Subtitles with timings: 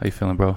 [0.00, 0.56] How you feeling, bro?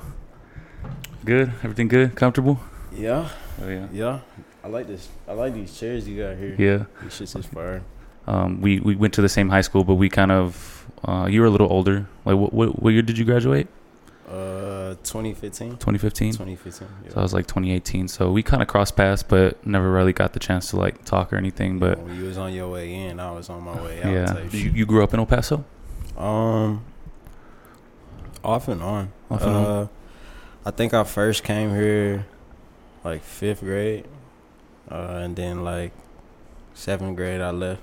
[1.25, 1.49] Good.
[1.63, 2.15] Everything good?
[2.15, 2.61] Comfortable?
[2.93, 3.27] Yeah,
[3.61, 3.87] Oh yeah.
[3.91, 4.19] yeah.
[4.63, 5.09] I like this.
[5.27, 6.55] I like these chairs you got here.
[6.57, 6.85] Yeah.
[7.01, 7.81] These shits is fire.
[8.25, 11.41] Um, we we went to the same high school, but we kind of uh, you
[11.41, 12.07] were a little older.
[12.23, 13.67] Like what what, what year did you graduate?
[14.29, 15.71] Uh, 2015.
[15.71, 16.31] 2015.
[16.31, 16.87] 2015.
[17.03, 17.09] Yeah.
[17.11, 18.07] So I was like 2018.
[18.07, 21.33] So we kind of crossed paths, but never really got the chance to like talk
[21.33, 21.79] or anything.
[21.79, 24.13] But when you was on your way in, I was on my way out.
[24.13, 25.65] yeah, you, you grew up in El Paso.
[26.17, 26.85] Um,
[28.43, 29.11] off and on.
[29.29, 29.65] Off and on.
[29.65, 29.87] uh,
[30.65, 32.25] I think I first came here
[33.03, 34.05] like fifth grade,
[34.89, 35.91] uh, and then like
[36.73, 37.81] seventh grade I left.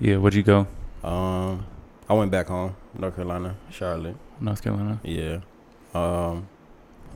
[0.00, 0.16] Yeah.
[0.18, 0.66] Where'd you go?
[1.02, 1.66] Um,
[2.08, 4.16] I went back home, North Carolina, Charlotte.
[4.40, 5.00] North Carolina.
[5.02, 5.38] Yeah.
[5.94, 6.48] Um,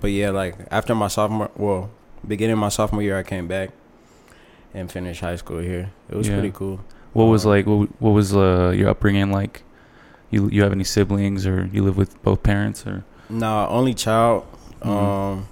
[0.01, 1.91] but yeah, like after my sophomore, well,
[2.27, 3.71] beginning my sophomore year, I came back
[4.75, 5.91] and finished high school here.
[6.11, 6.35] It was Yeah.
[6.35, 6.81] pretty cool.
[7.13, 7.67] What was Um, like?
[7.67, 9.63] What, what was uh, your upbringing like?
[10.31, 13.05] You you have any siblings or you live with both parents or?
[13.31, 14.47] Nah, only child.
[14.81, 14.87] Mhm.
[14.89, 15.49] Um,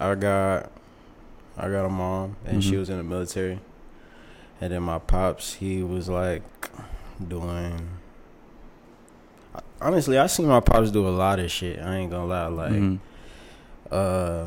[0.00, 0.70] I got,
[1.56, 2.78] I got a mom, and she Mhm.
[2.80, 3.60] was in the military,
[4.60, 6.42] and then my pops, he was like
[7.26, 7.88] doing.
[9.80, 11.78] Honestly, I seen my pops do a lot of shit.
[11.80, 12.72] I ain't gonna lie, like.
[12.72, 12.98] Mhm.
[13.90, 14.46] uh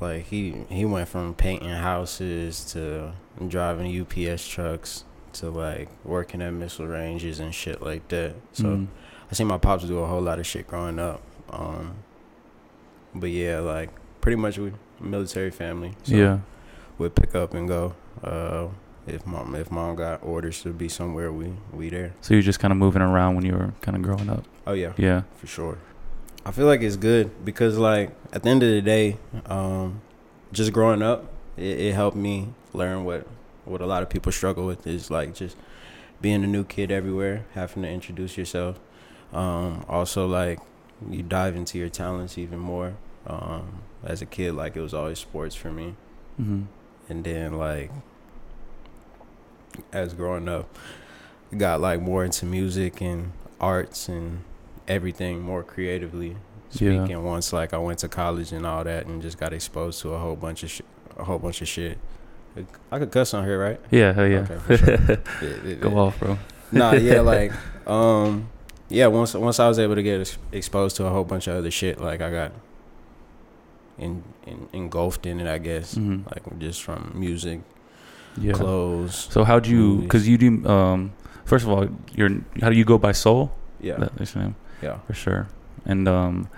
[0.00, 3.12] like he he went from painting houses to
[3.48, 5.04] driving UPS trucks
[5.34, 8.34] to like working at missile ranges and shit like that.
[8.52, 8.86] So Mhm.
[9.30, 11.22] I seen my pops do a whole lot of shit growing up.
[11.50, 11.94] Um
[13.14, 15.92] but yeah, like pretty much we military family.
[16.04, 16.38] So yeah.
[16.98, 17.94] we'd pick up and go.
[18.22, 18.68] Uh
[19.06, 22.12] if mom if mom got orders to be somewhere we we there.
[22.20, 24.44] So you're just kind of moving around when you were kind of growing up.
[24.66, 24.92] Oh yeah.
[24.96, 25.22] Yeah.
[25.36, 25.78] for sure.
[26.44, 29.16] I feel like it's good because, like, at the end of the day,
[29.46, 30.00] um,
[30.52, 33.28] just growing up, it, it helped me learn what
[33.72, 35.56] what a lot of people struggle with is like just
[36.20, 38.78] being a new kid everywhere, having to introduce yourself.
[39.32, 40.60] Um, also, like,
[41.10, 42.94] you dive into your talents even more.
[43.26, 45.94] Um, as a kid, like, it was always sports for me,
[46.36, 46.62] hmm
[47.08, 47.90] and then like,
[49.92, 50.68] as growing up,
[51.56, 54.42] got like more into music and arts and
[54.88, 56.36] everything more creatively
[56.72, 57.04] Yeah.
[57.04, 60.12] speaking once like I went to college and all that and just got exposed to
[60.14, 60.80] a whole bunch of sh-
[61.16, 61.98] a whole bunch of shit.
[62.90, 63.80] I could cuss on here, right?
[63.90, 64.12] Yeah.
[64.12, 64.46] Hell yeah.
[64.50, 64.96] Okay, sure.
[65.42, 65.96] Yeah, yeah, Go yeah.
[65.96, 66.38] off, bro.
[66.70, 67.52] Nah, yeah, like
[67.86, 68.48] um
[68.88, 71.70] yeah, once once I was able to get exposed to a whole bunch of other
[71.70, 72.52] shit, like I got
[73.98, 75.94] in, in engulfed in it, I guess.
[75.94, 77.60] hmm Like just from music,
[78.36, 78.52] Yeah.
[78.52, 79.28] clothes.
[79.30, 79.98] So how'd you?
[80.02, 80.66] Because you do.
[80.68, 81.12] Um.
[81.44, 82.30] First of all, you're.
[82.60, 83.52] How do you go by Soul?
[83.80, 83.96] Yeah.
[83.96, 84.98] That, that's your name Yeah.
[85.06, 85.48] for sure.
[85.84, 86.48] And um.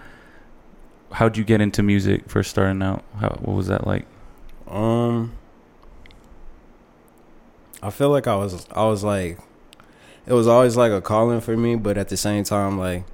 [1.13, 3.05] How'd you get into music first starting out?
[3.21, 4.07] How what was that like?
[4.67, 5.33] Um,
[7.85, 9.39] I feel like I was I was like,
[10.27, 13.05] it was always like a calling for me, but at the same time, like,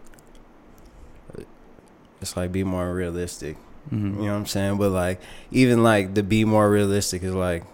[2.21, 3.57] it's like be more realistic.
[3.89, 4.79] hmm You know what I'm saying?
[4.79, 5.21] But like,
[5.51, 7.65] even like the be more realistic is like,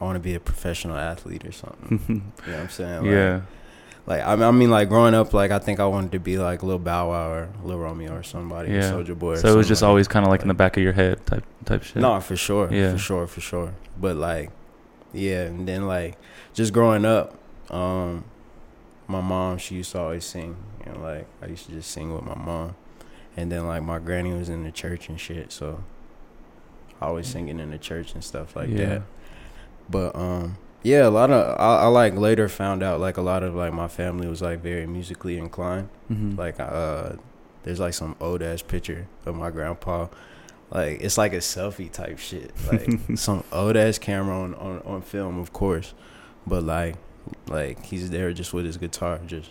[0.00, 2.00] I want to be a professional athlete or something.
[2.46, 3.02] You know what I'm saying?
[3.02, 3.40] Like, yeah.
[4.06, 6.38] Like I mean, I mean, like growing up, like I think I wanted to be
[6.38, 8.92] like Lil Bow Wow or Lil Romeo or somebody, Yeah.
[8.92, 9.34] Soulja Boy.
[9.36, 11.44] So it was just always kind of like in the back of your head type
[11.64, 11.96] type shit.
[11.96, 12.72] No, for sure.
[12.72, 12.92] Yeah.
[12.92, 13.72] For sure, for sure.
[14.00, 14.50] But like
[15.16, 16.16] yeah, and then like
[16.54, 17.38] just growing up,
[17.70, 18.24] um
[19.08, 22.24] my mom she used to always sing and like I used to just sing with
[22.24, 22.74] my mom.
[23.36, 25.82] And then like my granny was in the church and shit, so
[27.00, 28.86] I was singing in the church and stuff like Yeah.
[28.86, 29.02] that.
[29.90, 33.42] But um yeah, a lot of I, I like later found out like a lot
[33.42, 35.88] of like my family was like very musically inclined.
[36.08, 37.12] hmm Like uh
[37.64, 40.06] there's like some old ass picture of my grandpa.
[40.70, 42.52] Like it's like a selfie type shit.
[42.70, 45.94] Like some old ass camera on, on, on film of course.
[46.46, 46.96] But like
[47.48, 49.50] like he's there just with his guitar, just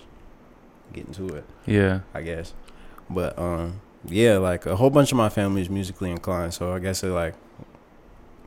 [0.94, 2.02] getting to it, yeah.
[2.14, 2.54] I guess.
[3.10, 6.80] But um yeah, like a whole bunch of my family is musically inclined, so I
[6.80, 7.36] guess it like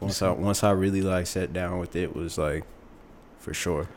[0.00, 2.64] once I once I really like sat down with it was like
[3.38, 3.88] for sure.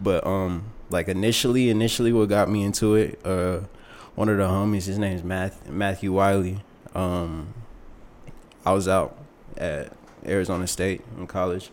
[0.00, 3.60] But um like initially initially what got me into it, uh
[4.14, 6.62] one of the homies, his name is Math Matthew Wiley.
[6.94, 7.54] Um
[8.64, 9.16] I was out
[9.56, 9.92] at
[10.26, 11.70] Arizona State in college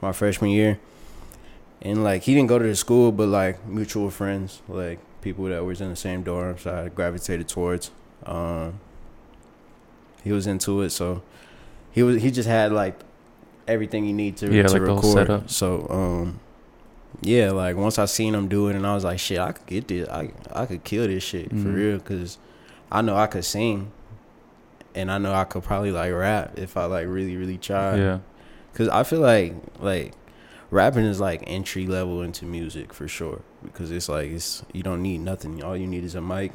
[0.00, 0.78] my freshman year.
[1.82, 5.64] And like he didn't go to the school but like mutual friends, like people that
[5.64, 7.90] was in the same dorms I gravitated towards.
[8.24, 8.80] Um
[10.24, 11.22] he was into it so
[11.92, 12.98] he was he just had like
[13.68, 15.50] everything you need to, Yeah, to like record.
[15.50, 16.40] So um
[17.22, 19.66] yeah, like once I seen him do it and I was like shit, I could
[19.66, 20.08] get this.
[20.08, 21.74] I I could kill this shit for Mhm.
[21.74, 22.38] real cuz
[22.92, 23.90] I know I could sing
[24.96, 27.98] and I know I could probably like rap if I like really really tried.
[27.98, 28.18] yeah.
[28.74, 30.12] Cause I feel like like
[30.70, 35.02] rapping is like entry level into music for sure because it's like it's you don't
[35.02, 35.62] need nothing.
[35.62, 36.52] All you need is a mic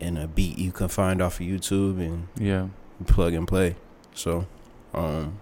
[0.00, 2.68] and a beat you can find off of YouTube and Yeah.
[3.06, 3.76] plug and play.
[4.14, 4.46] So,
[4.94, 5.40] um,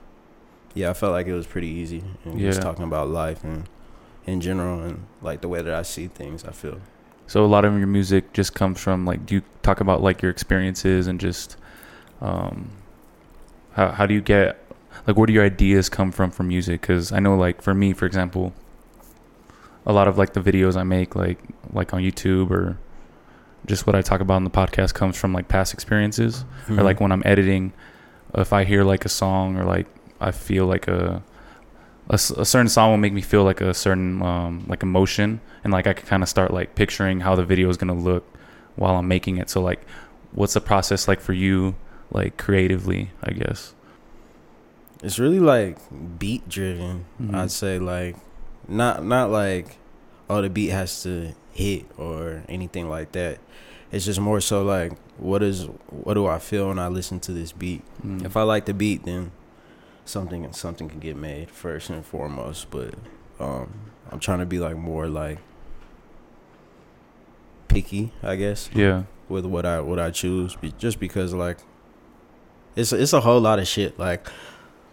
[0.75, 3.69] yeah, I felt like it was pretty easy and just talking about life and
[4.27, 6.45] in general and like the way that I see things.
[6.45, 6.81] I feel
[7.27, 10.23] So a lot of your music just comes from like do you talk about like
[10.23, 11.57] your experiences and just
[12.21, 12.71] um
[13.73, 14.65] how how do you get
[15.07, 16.83] like where do your ideas come from for music?
[16.83, 18.53] Cuz I know like for me for example
[19.87, 21.39] a lot of like the videos I make like
[21.73, 22.79] like on YouTube or
[23.67, 26.45] just what I talk about in the podcast comes from like past experiences.
[26.69, 27.73] Or like when I'm editing
[28.35, 29.87] if I hear like a song or like
[30.21, 31.23] I feel like a
[32.11, 35.41] a certain song will make me feel like a certain um, like emotion.
[35.63, 38.25] And like I can kind of start like picturing how the video is gonna look
[38.77, 39.49] while I'm making it.
[39.49, 39.81] So like,
[40.33, 41.75] what's the process like for you,
[42.15, 43.11] like creatively?
[43.23, 43.75] I guess.
[45.03, 45.77] it's really like
[46.19, 47.05] beat driven.
[47.21, 47.35] Mhm.
[47.35, 48.17] I'd say like
[48.67, 49.77] not not like
[50.31, 53.39] oh the beat has to hit or anything like that.
[53.93, 57.33] It's just more so like what is what do I feel when I listen to
[57.33, 57.83] this beat?
[58.05, 58.25] Mm.
[58.25, 59.31] If I like the beat, then
[60.07, 62.71] something something can get made first and foremost.
[62.71, 62.95] But
[63.39, 63.69] um,
[64.11, 65.39] I'm trying to be like more like
[67.69, 71.59] picky, I guess, yeah, with what I what I choose, just because like
[72.77, 73.99] it's it's a whole lot of shit.
[73.99, 74.27] Like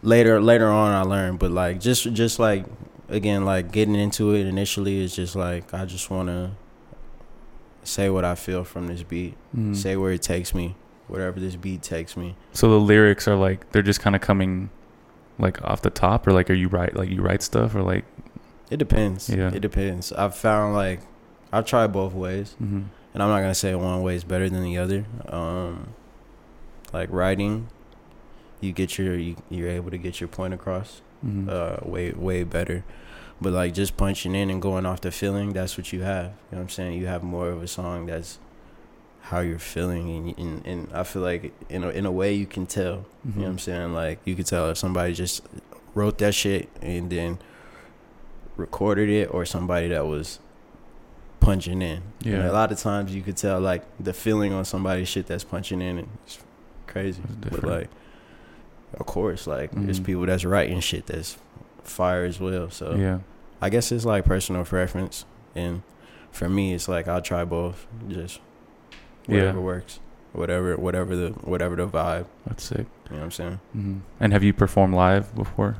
[0.03, 2.65] later later on, I learned, but like just just like
[3.09, 6.51] again, like getting into it initially is just like I just want to
[7.83, 9.75] say what I feel from this beat, Mm.
[9.75, 10.75] say where it takes me,
[11.07, 12.35] wherever this beat takes me.
[12.53, 14.69] So the lyrics are like they're just kind of coming
[15.39, 18.05] like off the top, or like are you write like you write stuff, or like
[18.69, 19.29] It depends.
[19.29, 19.51] Yeah.
[19.53, 20.11] It depends.
[20.13, 21.01] I've found like
[21.51, 22.83] I've tried both ways, mm-hmm.
[23.13, 25.05] and I'm not gonna say one way is better than the other.
[25.27, 25.93] Um,
[26.93, 27.67] like writing,
[28.59, 31.49] you get your you, you're able to get your point across Mm-hmm.
[31.51, 32.83] uh, way way better.
[33.39, 36.25] But like just punching in and going off the feeling, that's what you have.
[36.25, 36.99] You know what I'm saying?
[36.99, 38.39] You have more of a song that's
[39.21, 42.47] how you're feeling, and and, and I feel like in a, in a way you
[42.47, 43.05] can tell.
[43.23, 43.93] You know what I'm saying?
[43.93, 45.41] Like you could tell if somebody just
[45.93, 47.37] wrote that shit and then
[48.57, 50.39] recorded it, or somebody that was
[51.39, 52.01] punching in.
[52.23, 52.49] And Yeah.
[52.49, 55.81] a lot of times you could tell like the feeling on somebody's shit that's punching
[55.81, 56.09] in, and
[56.91, 57.21] crazy.
[57.41, 57.89] But like,
[58.93, 60.05] of course, like there's Mhm.
[60.05, 61.37] people that's writing shit that's
[61.83, 62.69] fire as well.
[62.69, 63.19] So yeah,
[63.61, 65.81] I guess it's like personal preference, and
[66.31, 67.87] for me, it's like I'll try both.
[68.07, 68.39] Just
[69.25, 69.99] whatever yeah, works,
[70.33, 72.25] whatever, whatever the whatever the vibe.
[72.45, 72.85] that's sick.
[73.09, 73.59] You know what I'm saying?
[73.75, 73.97] Mm-hmm.
[74.19, 75.77] And have you performed live before?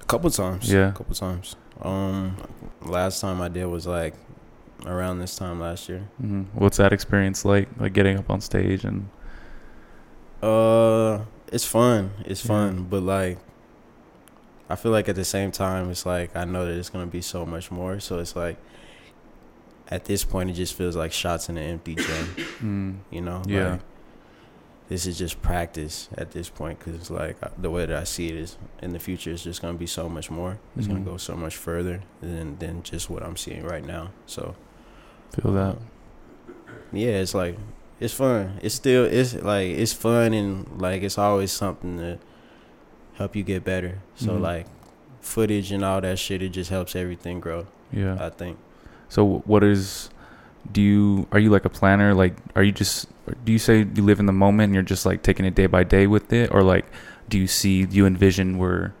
[0.00, 0.72] A couple times.
[0.72, 0.88] Yeah.
[0.88, 1.54] A couple times.
[1.82, 2.36] Um,
[2.82, 4.14] last time I did was like
[4.86, 6.08] around this time last year.
[6.20, 6.42] Mm-hmm.
[6.58, 7.68] What's that experience like?
[7.78, 9.08] Like getting up on stage and
[10.42, 11.20] Uh,
[11.52, 12.10] it's fun.
[12.24, 12.48] It's Yeah.
[12.48, 13.38] fun, but like,
[14.68, 17.20] I feel like at the same time, it's like I know that it's gonna be
[17.22, 18.00] so much more.
[18.00, 18.56] So it's like,
[19.88, 22.26] at this point, it just feels like shots in an empty gym.
[22.62, 23.42] mm, You know?
[23.46, 23.70] Yeah.
[23.72, 23.80] Like,
[24.88, 28.34] this is just practice at this point because like the way that I see it
[28.34, 30.58] is in the future it's just gonna be so much more.
[30.76, 30.90] It's Mhm.
[30.90, 34.10] gonna go so much further than than just what I'm seeing right now.
[34.26, 34.56] So
[35.32, 35.76] feel that.
[36.92, 37.56] yeah, it's like
[38.00, 38.58] it's fun.
[38.62, 42.18] It's still it's like it's fun and like it's always something to
[43.14, 43.98] help you get better.
[44.16, 44.40] So Mhm.
[44.40, 44.66] like
[45.20, 47.66] footage and all that shit, it just helps everything grow.
[47.92, 48.16] Yeah.
[48.18, 48.56] I think.
[49.08, 50.10] So what is
[50.72, 53.06] do you are you like a planner like are you just
[53.46, 55.66] do you say you live in the moment and you're just like taking it day
[55.66, 56.84] by day with it or like
[57.30, 58.92] do you see do you envision where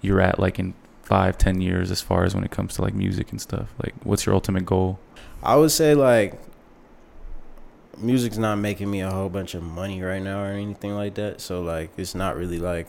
[0.00, 2.92] you're at like in five ten years as far as when it comes to like
[2.92, 4.98] music and stuff like what's your ultimate goal
[5.44, 6.40] I would say like
[8.00, 11.40] music's not making me a whole bunch of money right now or anything like that.
[11.40, 12.88] So like it's not really like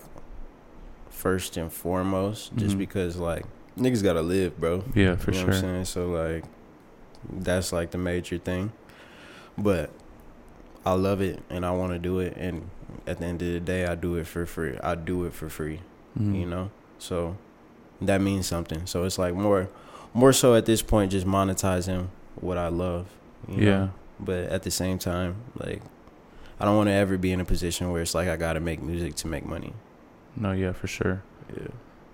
[1.10, 2.80] first and foremost just Mhm.
[2.80, 3.46] because like
[3.78, 4.84] niggas gotta live, bro.
[4.96, 5.86] yeah for you know what I'm sure saying?
[5.86, 6.44] So like
[7.32, 8.72] that's like the major thing.
[9.58, 9.90] But
[10.86, 12.70] I love it and I want to do it and
[13.06, 14.78] at the end of the day I do it for free.
[14.84, 15.82] I do it for free
[16.20, 16.38] Mhm.
[16.40, 17.38] you know so
[18.02, 19.70] that means something so it's like more
[20.14, 22.08] more so at this point just monetizing
[22.42, 23.08] what i love
[23.48, 23.90] you yeah know?
[24.22, 25.82] But at the same time like
[26.60, 28.82] i don't want to ever be in a position where it's like i gotta make
[28.82, 29.74] music to make money.
[30.36, 31.24] No yeah for sure.
[31.56, 31.68] Yeah.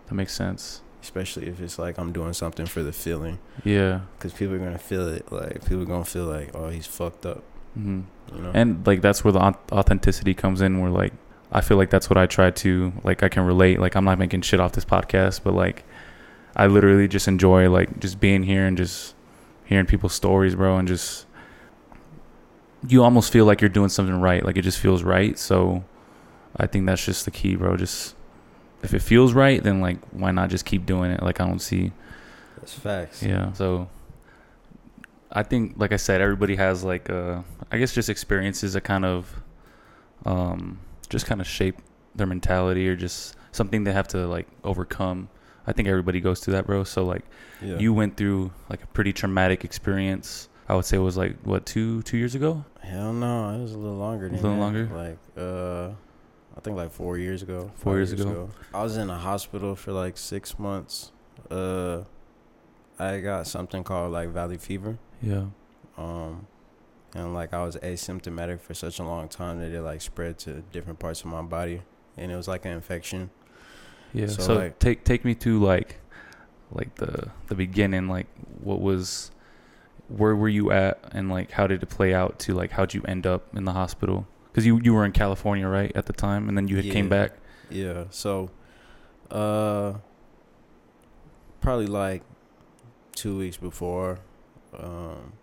[0.08, 0.82] That makes sense.
[1.02, 3.40] Especially if it's like i'm doing something for the feeling.
[3.64, 4.02] Yeah.
[4.18, 7.26] Because people are gonna feel it like people are gonna feel like oh he's fucked
[7.26, 7.44] up
[7.76, 8.02] hmm
[8.34, 8.52] you know?
[8.54, 9.40] And like that's where the
[9.72, 11.14] authenticity comes in where like
[11.52, 14.18] i feel like that's what i try to like i can relate like i'm not
[14.20, 15.86] making shit off this podcast but like
[16.58, 19.14] i literally just enjoy like just being here and just
[19.64, 21.26] hearing people's stories bro and just
[22.88, 25.84] you almost feel like you're doing something right like it just feels right so
[26.58, 28.16] i think that's just the key bro just
[28.84, 31.60] if it feels right then like why not just keep doing it like i don't
[31.60, 31.92] see
[32.60, 33.52] that's facts yeah.
[33.54, 33.88] So
[35.32, 37.42] I think, like I said, everybody has like, uh,
[37.72, 39.42] I guess, just experiences that kind of,
[40.26, 40.80] um,
[41.10, 41.78] just kind of shape
[42.16, 45.28] their mentality or just something they have to like overcome.
[45.68, 46.84] I think everybody goes through that, bro.
[46.86, 47.24] So like,
[47.62, 47.78] Yeah.
[47.78, 50.47] you went through like a pretty traumatic experience.
[50.70, 52.66] I would say it was like what two two years ago.
[52.82, 54.28] Hell no, it was a little longer.
[54.28, 54.58] A little that.
[54.58, 54.90] longer?
[54.94, 55.90] Like uh,
[56.56, 57.72] I think like four years ago.
[57.76, 58.50] Four five years ago.
[58.74, 61.12] I was in a hospital for like six months.
[61.50, 62.04] Uh,
[63.00, 64.98] I got something called like valley fever.
[65.22, 65.46] Yeah.
[65.98, 66.48] Um,
[67.14, 70.64] and like I was asymptomatic for such a long time that it like spread to
[70.72, 71.82] different parts of my body,
[72.18, 73.30] and it was like an infection.
[74.14, 74.28] Yeah.
[74.28, 76.00] So, So, like- take take me to like
[76.72, 78.10] like the the beginning.
[78.10, 78.28] Like
[78.62, 79.32] what was
[80.10, 83.02] where were you at and like how did it play out to like how'd you
[83.08, 84.28] end up in the hospital?
[84.52, 87.10] Because you you were in California right at the time, and then you had came
[87.10, 87.34] back.
[87.70, 88.06] Yeah.
[88.10, 88.50] So,
[89.30, 89.94] uh,
[91.62, 92.24] probably like
[93.14, 94.20] two weeks before,
[94.78, 95.34] um,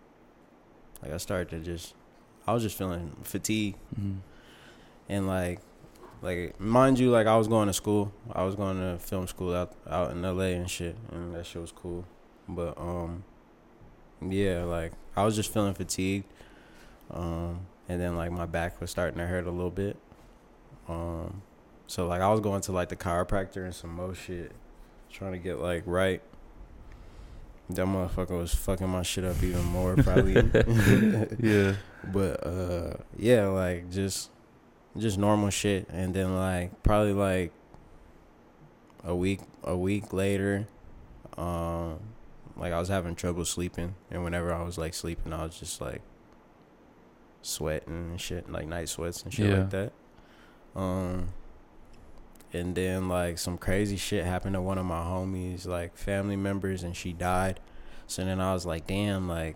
[1.01, 1.93] like I started to just,
[2.47, 4.17] I was just feeling fatigued Mhm.
[5.09, 5.59] and like,
[6.21, 8.11] like mind you, like I was going to school.
[8.31, 10.55] I was going to film school out out in L.A.
[10.55, 12.05] and shit, and that shit was cool.
[12.47, 13.23] But um,
[14.31, 16.25] yeah, like I was just feeling fatigued,
[17.11, 19.97] um, and then like my back was starting to hurt a little bit.
[20.87, 21.41] Um,
[21.87, 24.51] so like I was going to like the chiropractor and some more shit,
[25.09, 26.21] trying to get like right.
[27.69, 30.35] That motherfucker was fucking my shit up even more, probably.
[31.39, 31.73] Yeah.
[32.13, 34.29] But uh yeah, like just
[34.97, 37.51] just normal shit and then like probably like
[39.03, 40.67] a week a week later
[41.37, 41.99] um
[42.57, 45.81] like I was having trouble sleeping and whenever I was like sleeping I was just
[45.81, 46.01] like
[47.41, 49.57] sweating and shit like night sweats and shit Yeah.
[49.59, 49.93] like that.
[50.75, 51.29] Um
[52.53, 56.83] and then like some crazy shit happened to one of my homies like family members
[56.83, 57.59] and she died.
[58.07, 59.55] So then I was like damn like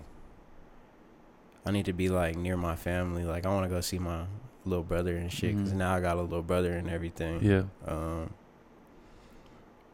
[1.66, 3.24] I need to be like near my family.
[3.24, 4.26] Like I want to go see my
[4.66, 5.56] little brother and shit.
[5.56, 5.78] Cause Mhm.
[5.78, 7.44] now I got a little brother and everything.
[7.44, 7.64] Yeah.
[7.88, 8.34] Um.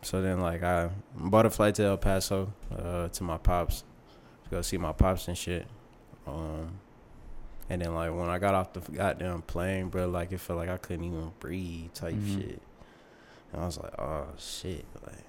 [0.05, 3.83] So then, like, I bought a flight to El Paso, uh, to my pops,
[4.43, 5.65] to go see my pops and shit.
[6.27, 6.79] Um.
[7.71, 10.69] And then, like, when I got off the goddamn plane, bro, like, it felt like
[10.69, 12.35] I couldn't even breathe, type Mhm.
[12.35, 12.61] shit.
[13.51, 15.23] And I was like, oh shit, like.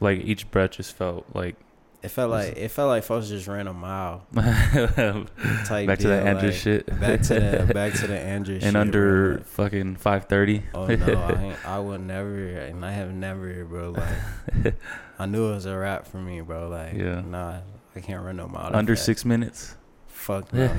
[0.00, 1.54] Like each breath just felt like
[2.02, 4.26] It felt like it felt like folks just ran a mile.
[4.32, 5.26] back to
[6.08, 6.86] the Andrew like, shit.
[7.00, 8.64] Back to the back to the Andrew shit.
[8.64, 10.62] and under like- fucking five thirty.
[10.74, 13.90] Oh no, I, I would never, and I have never, bro.
[13.90, 14.74] Like,
[15.18, 16.68] I knew it was a wrap for me, bro.
[16.68, 17.22] Like, Yeah.
[17.22, 17.60] nah,
[17.96, 18.70] I can't run no mile.
[18.74, 19.74] under six minutes.
[20.06, 20.70] Fuck no.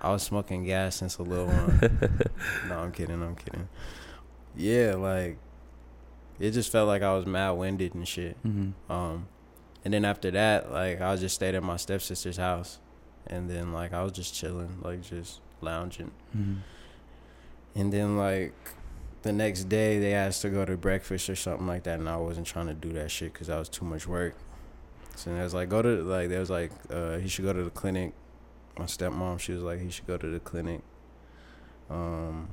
[0.00, 2.10] I was smoking gas since a little one.
[2.68, 3.22] no, I'm kidding.
[3.22, 3.68] I'm kidding.
[4.56, 5.38] Yeah, like,
[6.40, 8.36] it just felt like I was mad winded and shit.
[8.42, 9.28] hmm Um,
[9.84, 12.78] and then after that, like, I just stayed at my stepsister's house,
[13.26, 16.10] and then like I was just chilling, like just lounging.
[16.32, 16.56] hmm
[17.74, 18.54] And then like
[19.22, 22.16] the next day they asked to go to breakfast or something like that, and I
[22.16, 24.34] wasn't trying to do that shit because I was too much work.
[25.16, 27.62] So I was like, go to like there was like, uh, he should go to
[27.62, 28.12] the clinic.
[28.78, 30.80] My stepmom, she was like, he should go to the clinic.
[31.90, 32.48] Um.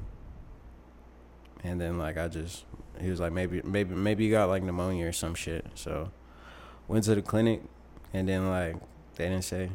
[1.63, 2.65] And then like I just,
[3.01, 5.65] he was like, maybe maybe maybe you got like pneumonia or some shit.
[5.75, 6.11] So
[6.89, 7.61] went to the clinic,
[8.13, 8.75] and then like
[9.15, 9.69] they didn't say.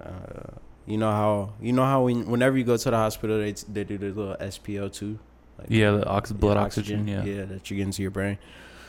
[0.00, 0.56] Uh,
[0.86, 3.84] you know how you know how when, whenever you go to the hospital they they
[3.84, 5.18] do the little SPO two,
[5.58, 7.22] like Yeah, the ox- blood oxygen, yeah.
[7.22, 8.38] yeah, that you get into your brain.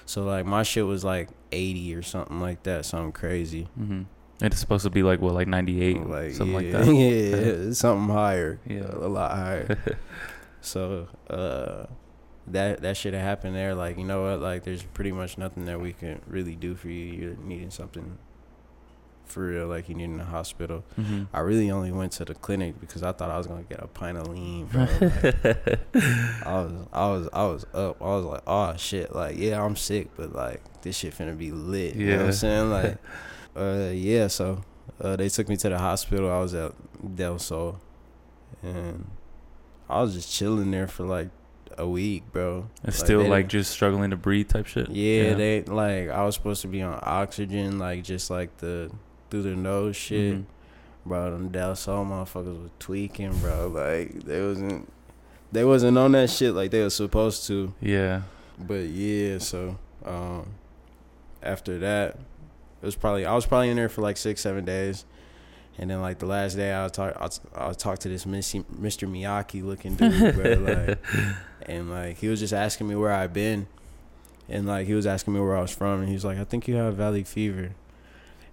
[0.06, 4.04] So like my shit was like eighty or something like that, something crazy, hmm
[4.42, 6.86] It's supposed to be like what, like ninety eight, like something like that.
[7.68, 8.88] yeah, something higher, Yeah.
[8.90, 9.78] a lot higher.
[10.62, 11.86] so uh,
[12.48, 13.76] that that should have happened there.
[13.76, 16.90] Like you know what, like there's pretty much nothing that we can really do for
[16.90, 17.06] you.
[17.14, 18.18] You're needing something
[19.26, 20.84] for real, like you need in the hospital.
[20.98, 23.82] hmm I really only went to the clinic because I thought I was gonna get
[23.82, 24.66] a pint of lean.
[24.66, 24.88] Bro.
[25.02, 25.78] Like,
[26.44, 28.02] I was, I was, I was up.
[28.02, 31.52] I was like, oh shit, like yeah, I'm sick, but like this shit finna be
[31.52, 31.96] lit.
[31.96, 32.26] You know what Yeah.
[32.28, 32.70] I'm saying?
[32.72, 32.98] Like,
[33.56, 34.28] uh, yeah.
[34.28, 34.64] So,
[35.00, 36.30] uh, they took me to the hospital.
[36.32, 36.74] I was at
[37.16, 37.80] Del Sol,
[38.64, 39.10] and
[39.90, 41.30] I was just chilling there for like
[41.78, 42.68] a week, bro.
[42.84, 44.90] It's Like, still like just struggling to breathe type shit.
[44.90, 48.92] yeah, they like I was supposed to be on oxygen, like just like the
[49.30, 50.36] through the nose shit.
[50.36, 50.44] Mhm.
[51.06, 53.68] Bro, them Del Sol motherfuckers was tweaking, bro.
[53.68, 54.92] Like they wasn't
[55.52, 57.74] they wasn't on that shit like they was supposed to.
[57.82, 58.22] Yeah.
[58.60, 60.48] But yeah, so um
[61.44, 62.18] after that,
[62.82, 65.06] it was probably I was probably in there for like six, seven days.
[65.78, 67.16] And then like the last day I talk
[67.56, 68.64] I I to this Mr.
[68.72, 71.00] Miyagi looking dude, bro, like
[71.66, 73.68] and like he was just asking me where I've been.
[74.50, 76.44] And like he was asking me where I was from and he was like, I
[76.44, 77.72] think you have valley fever.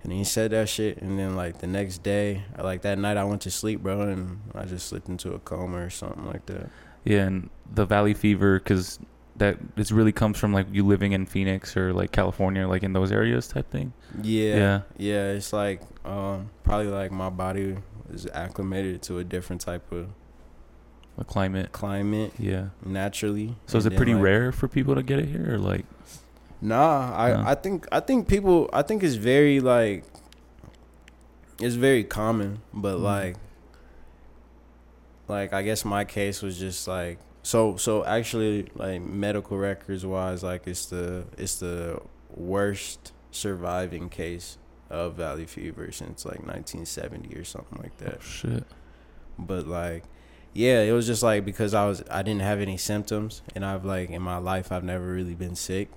[0.02, 3.24] And he said that shit, and then like the next day, like that night, I
[3.24, 6.70] went to sleep, bro, and I just slipped into a coma or something like that.
[7.04, 9.00] Yeah, and the valley fever, because
[9.38, 12.92] that this really comes from like you living in Phoenix or like California, like in
[12.92, 13.92] those areas type thing.
[14.22, 14.80] Yeah, Yeah.
[14.96, 15.30] yeah.
[15.32, 17.76] It's like um, probably like my body
[18.12, 20.08] is acclimated to a different type of
[21.16, 21.72] The climate.
[21.72, 22.68] climate Yeah.
[22.84, 23.56] naturally.
[23.66, 25.84] So is it pretty like- rare for people to get it here, or like?
[26.60, 27.44] Nah, I No.
[27.46, 30.04] I think I think people I think it's very like
[31.60, 33.02] it's very common, but Mhm.
[33.02, 33.36] like
[35.28, 40.42] like I guess my case was just like so so actually like medical records wise
[40.42, 42.00] like it's the it's the
[42.34, 44.58] worst surviving case
[44.90, 48.64] of valley fever since like 1970 or something like that Oh, shit.
[49.38, 50.04] but like
[50.54, 53.84] yeah it was just like because i was i didn't have any symptoms and i've
[53.84, 55.90] like in my life i've never really been sick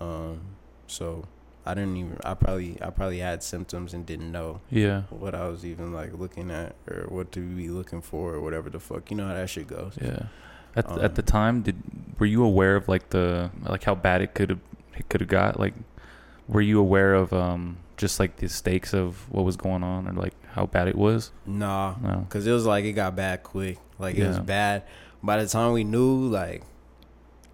[0.00, 0.40] um
[0.86, 1.24] so
[1.66, 5.02] i didn't even i probably i probably had symptoms and didn't know Yeah.
[5.10, 8.68] what i was even like looking at or what to be looking for or whatever
[8.70, 10.24] the fuck you know how that shit goes Yeah.
[10.76, 11.76] At Um, at the time, did
[12.18, 14.60] were you aware of like the like how bad it could have
[14.96, 15.58] it could have got?
[15.58, 15.74] Like,
[16.48, 20.12] were you aware of um just like the stakes of what was going on or
[20.12, 21.32] like how bad it was?
[21.46, 22.18] nah No.
[22.28, 24.82] because it was like it got bad quick like it was bad
[25.22, 26.62] by the time we knew like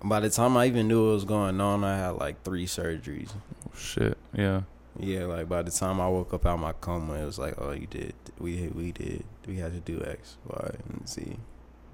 [0.05, 3.31] by the time i even knew what was going on i had like three surgeries
[3.67, 4.17] Oh, shit.
[4.33, 4.63] Yeah.
[4.99, 7.55] Yeah, like by the time I woke up out of my coma, it was like,
[7.59, 11.37] oh, you did, we we did, we had to do X, Y, and Z.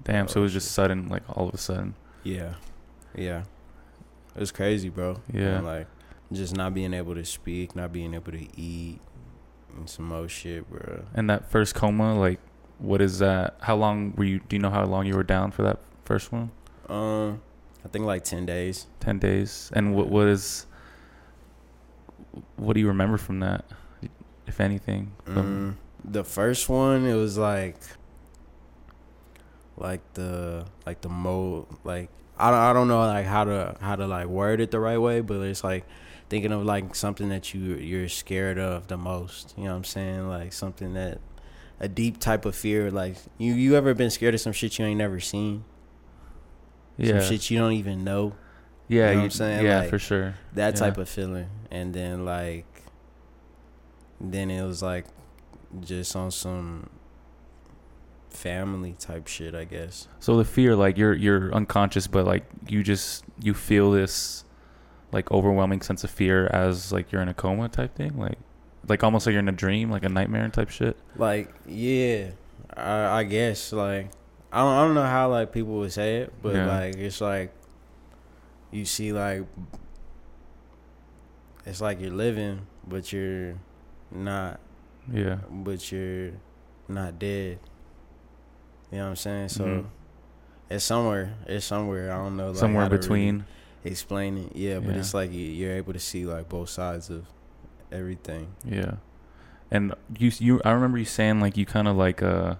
[0.03, 0.27] Damn.
[0.27, 1.95] so it Oh, was just sudden, like all of a sudden.
[2.23, 2.53] Yeah,
[3.15, 3.43] yeah,
[4.35, 5.21] it was crazy, bro.
[5.33, 5.57] Yeah.
[5.57, 5.87] And, like
[6.31, 8.99] just not being able to speak, not being able to eat,
[9.75, 11.03] and some more shit, bro.
[11.13, 12.39] And that first coma, like,
[12.79, 13.55] what is that?
[13.61, 14.39] How long were you?
[14.39, 16.51] Do you know how long you were down for that first one?
[16.89, 17.41] Um,
[17.85, 18.87] I think like ten days.
[18.99, 19.69] Ten days.
[19.73, 20.65] And what what is?
[22.55, 23.65] What do you remember from that,
[24.47, 25.11] if anything?
[25.25, 27.77] From, Mm, the first one, it was like,
[29.77, 33.95] like the like the mode, like I don't, I don't know like how to how
[33.95, 35.85] to like word it the right way, but it's like
[36.29, 39.53] thinking of like something that you you're scared of the most.
[39.57, 40.27] You know what I'm saying?
[40.29, 41.19] Like something that
[41.79, 42.89] a deep type of fear.
[42.91, 45.63] Like you you ever been scared of some shit you ain't never seen?
[46.97, 47.19] yeah.
[47.19, 48.35] Some shit you don't even know.
[48.87, 49.07] yeah.
[49.09, 49.65] you know what I'm saying?
[49.65, 50.35] Yeah, Like, for sure.
[50.53, 50.79] that Yeah.
[50.79, 52.65] type of feeling and then like
[54.21, 55.05] then it was like
[55.81, 56.89] just on some
[58.33, 62.83] family type shit i guess So the fear, like you're you're unconscious, but like you
[62.83, 64.43] just you feel this
[65.11, 68.37] like overwhelming sense of fear as like you're in a coma type thing, like
[68.87, 70.97] like almost like you're in a dream, like a nightmare type shit.
[71.15, 72.31] like yeah
[72.75, 74.09] i, I guess like
[74.51, 76.67] I don't, I don't know how like people would say it but Yeah.
[76.77, 77.53] like it's like
[78.71, 79.43] you see like
[81.65, 83.55] it's like you're living but you're
[84.11, 84.59] not
[85.11, 85.37] Yeah.
[85.49, 86.31] but you're
[86.87, 87.59] not dead
[88.93, 89.85] you know what i'm saying so Mhm.
[90.69, 91.33] It's somewhere.
[91.45, 92.11] It's somewhere.
[92.11, 92.47] I don't know.
[92.47, 93.45] Like, Somewhere to really between.
[93.83, 94.55] explain it.
[94.55, 94.99] Yeah, but Yeah.
[95.01, 97.25] it's like you, you're able to see like both sides of
[97.91, 98.47] everything.
[98.65, 98.93] Yeah.
[99.69, 102.55] And you you I remember you saying like you kind of like uh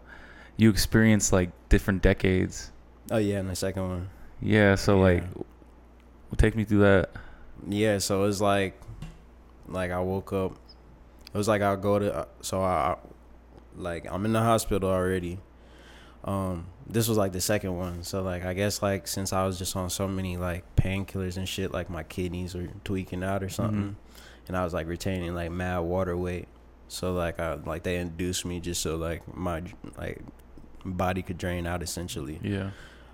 [0.58, 2.72] you experienced like different decades.
[3.10, 4.10] Oh yeah, in the second one.
[4.42, 5.02] Yeah, so Yeah.
[5.02, 5.24] like
[6.38, 7.10] take me through that.
[7.68, 8.80] Yeah, so it's like,
[9.68, 10.52] like I woke up.
[11.34, 12.98] It was like I go to uh, so I, I
[13.76, 15.40] like I'm in the hospital already.
[16.24, 18.04] Um, this was like the second one.
[18.04, 21.48] So like I guess like since I was just on so many like painkillers and
[21.48, 23.96] shit, like my kidneys were tweaking out or something,
[24.48, 26.48] and I was like retaining like mad water weight.
[26.88, 29.64] So like I like they induced me just so like my
[29.98, 30.22] like
[30.86, 32.40] body could drain out essentially.
[32.42, 32.72] Yeah.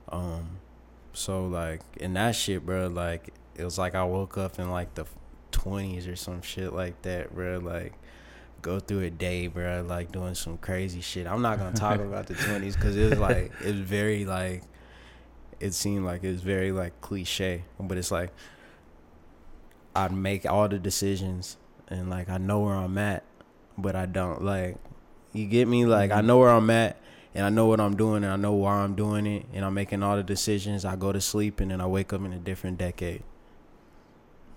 [0.09, 0.57] Um,
[1.13, 4.95] so like in that shit, bro, like it was like I woke up in like
[4.95, 5.05] the
[5.51, 7.59] twenties or some shit like that, bro.
[7.59, 7.93] Like
[8.61, 11.27] go through a day, bro, like doing some crazy shit.
[11.27, 14.63] I'm not gonna talk about the twenties because it was like it was very like
[15.59, 18.31] it seemed like it was very like cliche, but it's like
[19.95, 23.23] I'd make all the decisions and like I know where I'm at,
[23.77, 24.77] but I don't like.
[25.33, 25.85] You get me?
[25.85, 26.25] Like I Mhm.
[26.25, 26.97] know where I'm at
[27.35, 29.73] and I know what I'm doing and I know why I'm doing it and I'm
[29.73, 30.85] making all the decisions.
[30.85, 33.23] I go to sleep and then I wake up in a different decade.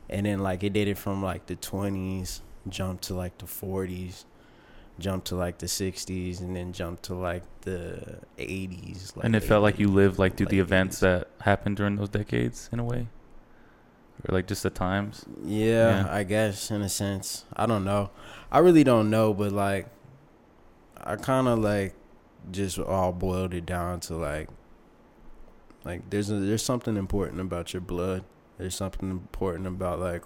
[0.09, 4.25] And then like it did it from like the 20s, jump to like the 40s,
[4.99, 9.17] jump to like the 60s and then jump to like the 80s.
[9.17, 11.01] Like and it felt like you lived like through the events 80s.
[11.01, 13.09] that happened during those decades in a way.
[14.29, 15.25] Or like just the times.
[15.45, 16.15] Yeah, Yeah.
[16.15, 17.45] I guess in a sense.
[17.55, 18.11] I don't know.
[18.51, 19.89] I really don't know, but like
[20.97, 21.95] I kind of like
[22.51, 24.49] just all boiled it down to like
[25.85, 28.25] like there's a, there's something important about your blood.
[28.59, 30.23] There's something important about like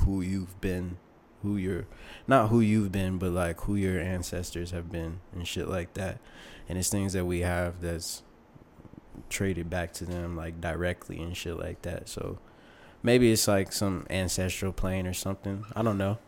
[0.00, 0.98] who you've been
[1.42, 1.86] who you're
[2.26, 6.18] not who you've been, but like who your ancestors have been and shit like that.
[6.68, 8.22] And it's things that we have that's
[9.28, 12.08] traded back to them like directly and shit like that.
[12.08, 12.38] So
[13.02, 15.64] maybe it's like some ancestral plane or something.
[15.74, 16.18] I don't know.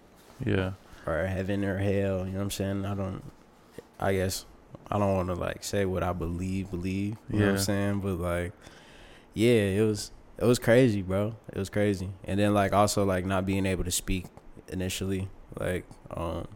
[0.44, 0.72] Yeah.
[1.06, 2.84] Or heaven or hell, you know what I'm saying?
[2.84, 3.22] I don't
[3.98, 4.46] I guess
[4.90, 8.00] I don't want to like say what I believe, believe, you know what I'm saying?
[8.00, 8.52] But like
[9.34, 11.36] yeah, it was it was crazy, bro.
[11.52, 12.10] It was crazy.
[12.24, 14.26] And then like also like not being able to speak
[14.72, 16.48] initially, like um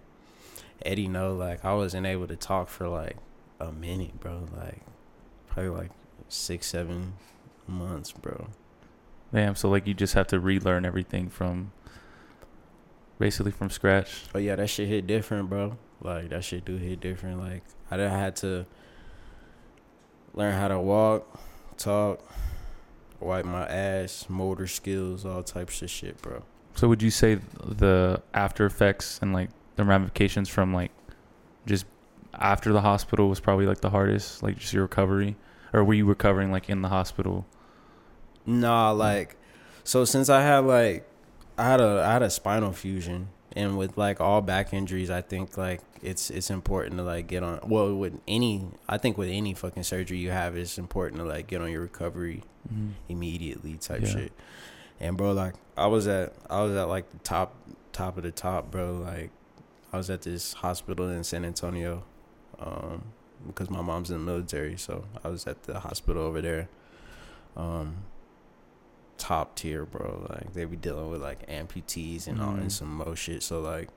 [0.84, 3.16] Eddie know like I wasn't able to talk for like
[3.60, 4.46] a minute, bro.
[4.56, 4.80] Like
[5.48, 5.90] probably like
[6.28, 7.14] 6 7
[7.66, 8.48] months, bro.
[9.32, 9.54] Damn.
[9.54, 11.72] So like you just have to relearn everything from
[13.18, 14.24] basically from scratch.
[14.34, 15.76] Oh yeah, that shit hit different, bro.
[16.00, 17.40] Like that shit do hit different.
[17.40, 18.66] Like I had to
[20.34, 21.40] learn how to walk,
[21.76, 22.20] talk,
[23.20, 26.42] wipe my ass, motor skills, all types of shit, bro.
[26.76, 30.92] So would you say the after effects and like the ramifications from like
[31.66, 31.86] just
[32.34, 35.36] after the hospital was probably like the hardest, like just your recovery,
[35.72, 37.46] or were you recovering like in the hospital?
[38.44, 39.36] Nah, like
[39.84, 41.08] so since I had like
[41.58, 45.22] I had a I had a spinal fusion and with like all back injuries I
[45.22, 49.30] think like it's it's important to like get on well with any I think with
[49.30, 52.88] any fucking surgery you have it's important to like get on your recovery Mm-hmm.
[53.08, 54.08] immediately type Yeah.
[54.08, 54.32] shit.
[55.00, 57.54] And bro, like I was at I was at like the top
[57.92, 58.92] top of the top, bro.
[58.94, 59.30] Like
[59.92, 62.02] I was at this hospital in San Antonio,
[62.58, 63.02] um,
[63.46, 66.68] because my mom's in the military, so I was at the hospital over there.
[67.56, 67.96] Um
[69.18, 70.26] top tier, bro.
[70.30, 72.60] Like they be dealing with like amputees and all Mhm.
[72.62, 73.42] and some more shit.
[73.42, 73.88] So like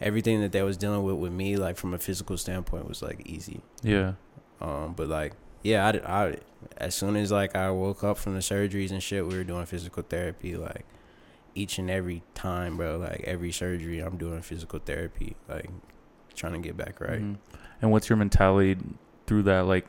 [0.00, 3.22] everything that they was dealing with with me, like from a physical standpoint, was like
[3.26, 3.62] easy.
[3.82, 4.14] Yeah.
[4.60, 5.34] Um, but like,
[5.66, 6.36] yeah, I, I
[6.78, 9.66] as soon as like I woke up from the surgeries and shit, we were doing
[9.66, 10.84] physical therapy like
[11.54, 12.98] each and every time, bro.
[12.98, 15.70] Like every surgery, I'm doing physical therapy, like
[16.34, 17.20] trying to get back right.
[17.20, 17.36] Mhm.
[17.82, 18.76] And what's your mentality
[19.26, 19.66] through that?
[19.66, 19.86] Like,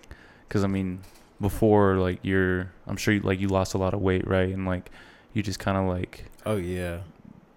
[0.47, 1.01] because I mean,
[1.39, 4.49] before like you're, I'm sure you, like you lost a lot of weight, right?
[4.49, 4.89] And like
[5.33, 7.01] you just kind of like Oh yeah,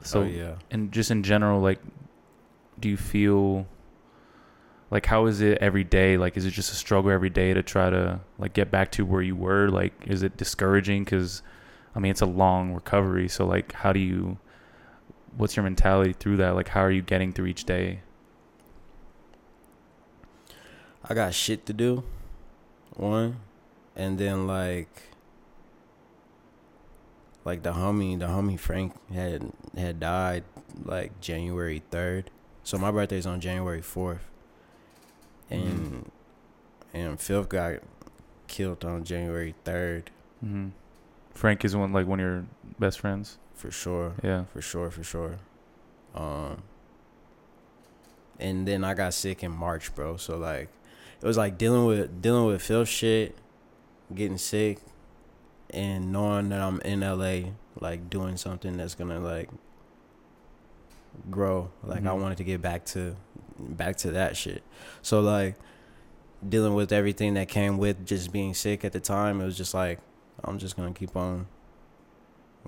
[0.02, 0.54] so oh yeah.
[0.70, 1.80] and just in general, like,
[2.78, 3.66] do you feel
[4.90, 6.16] like how is it every day?
[6.16, 9.04] Like, is it just a struggle every day to try to like get back to
[9.04, 9.68] where you were?
[9.68, 11.04] Like, is it discouraging?
[11.04, 11.42] Because
[11.94, 13.28] I mean, it's a long recovery.
[13.28, 14.38] So like, how do you?
[15.36, 16.56] What's your mentality through that?
[16.56, 18.00] Like, how are you getting through each day?
[21.08, 22.04] I got shit to do.
[22.96, 23.36] One,
[23.96, 25.02] and then like,
[27.44, 30.44] like the homie, the homie Frank had had died
[30.84, 32.30] like January third.
[32.64, 34.29] So my birthday's on January fourth,
[35.50, 36.10] and
[36.94, 37.80] and Phil got
[38.46, 40.10] killed on January third
[40.40, 40.68] hmm
[41.34, 42.44] Frank is one like one of your
[42.78, 43.38] best friends.
[43.54, 44.44] for sure, Yeah.
[44.52, 45.38] for sure, for sure.
[46.14, 46.62] Um,
[48.38, 50.16] and then I got sick in March, bro.
[50.16, 50.68] So like,
[51.20, 53.36] it was like dealing with dealing with Phil shit,
[54.14, 54.78] getting sick,
[55.70, 59.50] and knowing that I'm in LA, like doing something that's gonna like
[61.30, 61.70] grow.
[61.84, 62.20] Like I Mhm.
[62.22, 63.16] wanted to get back to
[63.68, 64.62] back to that shit.
[65.02, 65.56] So like
[66.46, 69.74] dealing with everything that came with just being sick at the time, it was just
[69.74, 69.98] like
[70.44, 71.46] I'm just gonna keep on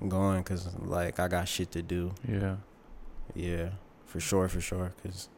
[0.07, 2.13] going because like I got shit to do.
[2.27, 2.57] Yeah.
[3.35, 3.69] Yeah,
[4.05, 4.93] for sure, for sure.
[5.03, 5.29] Cause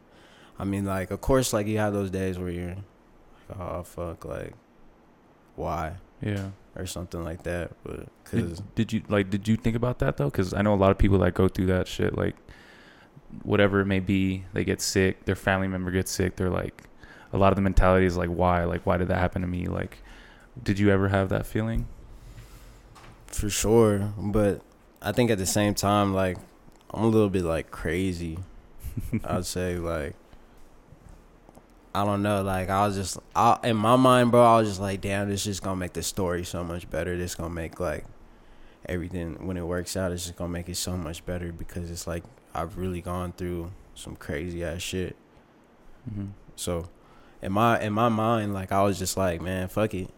[0.57, 2.75] I mean, like, of course, like you have those days where you're
[3.49, 4.53] like, oh fuck, like,
[5.55, 6.49] why Yeah.
[6.75, 7.71] or something like that.
[7.83, 9.29] But cause Did, did you like?
[9.29, 10.29] Did you think about that though?
[10.29, 12.17] Because I know a lot of people that go through that shit.
[12.17, 12.35] Like,
[13.43, 15.25] whatever it may be, they get sick.
[15.25, 16.35] Their family member gets sick.
[16.35, 16.83] They're like,
[17.33, 18.63] a lot of the mentality is like, why?
[18.63, 19.67] Like, why did that happen to me?
[19.67, 19.97] Like,
[20.63, 21.87] did you ever have that feeling?
[23.35, 24.61] for sure, but
[25.01, 26.37] I think at the same time, like,
[26.93, 28.39] I'm a little bit like crazy.
[29.23, 30.15] I'd say like.
[31.93, 34.43] I don't know, like I was just I, in my mind, bro.
[34.43, 37.17] I was just like, damn, this is gonna make the story so much better.
[37.17, 38.03] This gonna make like
[38.87, 40.11] everything when it works out.
[40.11, 42.23] It's just gonna make it so much better because it's like
[42.55, 45.15] I've really gone through some crazy ass shit.
[46.13, 46.89] hmm So,
[47.41, 50.09] in my in my mind, like I was just like, man, fuck it,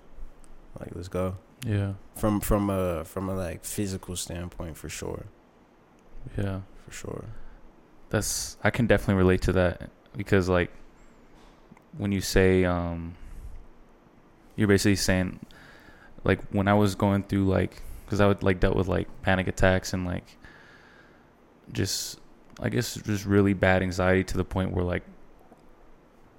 [0.80, 1.36] like let's go.
[1.66, 1.94] Yeah.
[2.16, 5.26] From from a from a like physical standpoint, for sure,
[6.38, 6.62] Yeah.
[6.86, 7.26] for sure.
[8.10, 10.72] That's I can definitely relate to that because like
[11.98, 13.16] when you say um
[14.56, 15.40] you're basically saying
[16.24, 19.48] like when I was going through like cuz I would like dealt with like panic
[19.48, 20.38] attacks and like
[21.72, 22.20] just
[22.60, 25.04] I guess just really bad anxiety to the point where like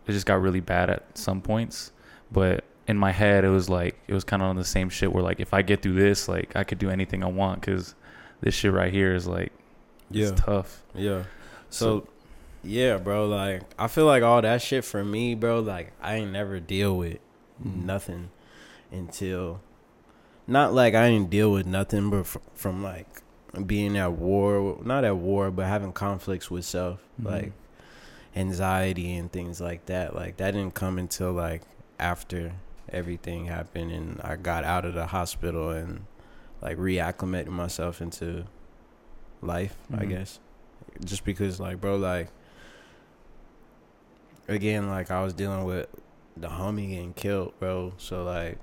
[0.06, 1.92] it just got really bad at some points
[2.32, 5.12] but in my head it was like it was kind of on the same shit
[5.12, 7.94] where like if I get through this like I could do anything I want cuz
[8.40, 9.52] this shit right here is like
[10.10, 11.24] Yeah, it's tough yeah.
[11.70, 12.08] So,
[12.64, 13.26] yeah, bro.
[13.28, 15.60] Like, I feel like all that shit for me, bro.
[15.60, 17.18] Like, I ain't never deal with
[17.62, 17.84] Mhm.
[17.84, 18.30] nothing
[18.90, 19.60] until,
[20.46, 23.06] not like I didn't deal with nothing, but fr- from like
[23.66, 27.24] being at war, not at war, but having conflicts with self, Mhm.
[27.26, 27.52] like
[28.36, 30.14] anxiety and things like that.
[30.14, 31.62] Like, that didn't come until like
[31.98, 32.52] after
[32.90, 36.04] everything happened and I got out of the hospital and
[36.62, 38.44] like reacclimated myself into
[39.42, 40.08] life, I Mhm.
[40.08, 40.40] guess.
[41.04, 42.28] Just because like bro like
[44.48, 45.88] again like I was dealing with
[46.36, 47.92] the homie getting killed, bro.
[47.98, 48.58] So like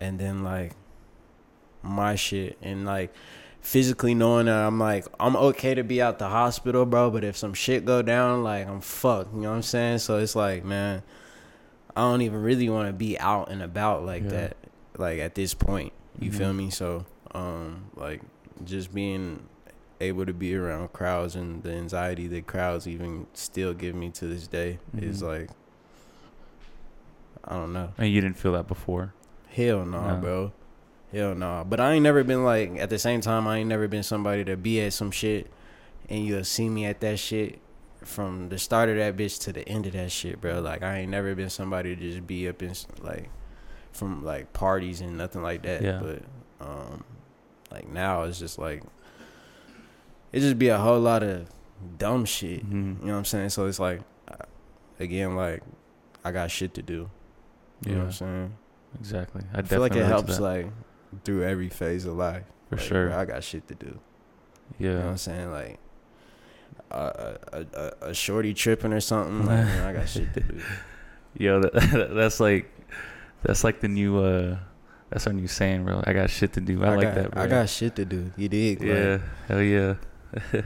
[0.00, 0.72] and then like
[1.82, 3.14] my shit and like
[3.64, 7.34] physically knowing that I'm like I'm okay to be out the hospital, bro, but if
[7.36, 9.98] some shit go down, like I'm fucked, you know what I'm saying?
[9.98, 11.02] So it's like, man,
[11.96, 14.30] I don't even really want to be out and about like Yeah.
[14.30, 14.56] that
[14.98, 15.92] like at this point.
[16.20, 16.34] You Mhm.
[16.34, 16.70] feel me?
[16.70, 18.20] So um like
[18.64, 19.48] just being
[20.00, 24.26] able to be around crowds and the anxiety that crowds even still give me to
[24.26, 25.26] this day is Mhm.
[25.26, 25.50] like
[27.44, 27.92] I don't know.
[27.98, 29.14] And you didn't feel that before.
[29.48, 30.20] Hell no, No.
[30.20, 30.52] bro.
[31.14, 31.64] Hell no.
[31.68, 34.44] But I ain't never been like at the same time I ain't never been somebody
[34.44, 35.50] to be at some shit
[36.08, 37.60] and you'll see me at that shit
[38.02, 40.60] from the start of that bitch to the end of that shit, bro.
[40.60, 43.30] Like I ain't never been somebody to just be up in like
[43.92, 45.82] from like parties and nothing like that.
[45.82, 46.00] Yeah.
[46.02, 46.22] But
[46.66, 47.04] um
[47.70, 48.82] like now it's just like
[50.32, 51.48] it just be a whole lot of
[51.98, 52.68] dumb shit.
[52.68, 53.00] Mhm.
[53.00, 53.50] You know what I'm saying?
[53.50, 54.34] So it's like uh,
[54.98, 55.62] again like
[56.24, 57.08] I got shit to do.
[57.86, 58.54] You know what Yeah, I'm saying?
[58.98, 59.42] exactly.
[59.54, 60.66] I, I feel like it helps like
[61.24, 62.44] through every phase of life.
[62.68, 63.08] for Like, sure.
[63.08, 63.98] bro, I got shit to do.
[64.78, 64.88] yeah.
[64.88, 65.50] You know what I'm saying?
[65.50, 65.78] Like
[66.90, 69.40] a a, a, a shorty tripping or something.
[69.46, 70.60] Like, man, I got shit to do.
[71.38, 72.70] Yo, that, that's like
[73.42, 74.58] that's like the new uh
[75.10, 76.02] that's our new saying, bro.
[76.06, 76.82] I got shit to do.
[76.84, 77.42] I, like got, that, bro.
[77.42, 78.32] I got shit to do.
[78.36, 78.80] You dig?
[78.80, 79.94] Like, yeah, hell yeah.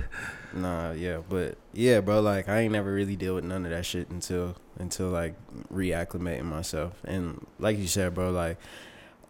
[0.55, 2.21] Nah, yeah, but yeah, bro.
[2.21, 5.35] Like I ain't never really deal with none of that shit until until like
[5.71, 6.95] reacclimating myself.
[7.05, 8.59] And like you said, bro, like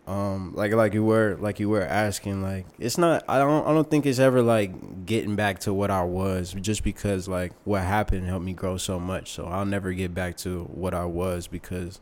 [0.09, 3.75] um like like you were like you were asking like it's not I don't I
[3.75, 7.83] don't think it's ever like getting back to what I was just because like what
[7.83, 9.33] happened helped me grow so much.
[9.33, 12.01] So I'll never get back to what I was because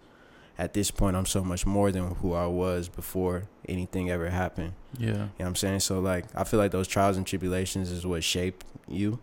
[0.56, 4.74] at this point I'm so much more than who I was before anything ever happened.
[4.96, 5.06] Yeah.
[5.08, 5.80] You know what I'm saying?
[5.80, 9.18] So like I feel like those trials and tribulations is what shape you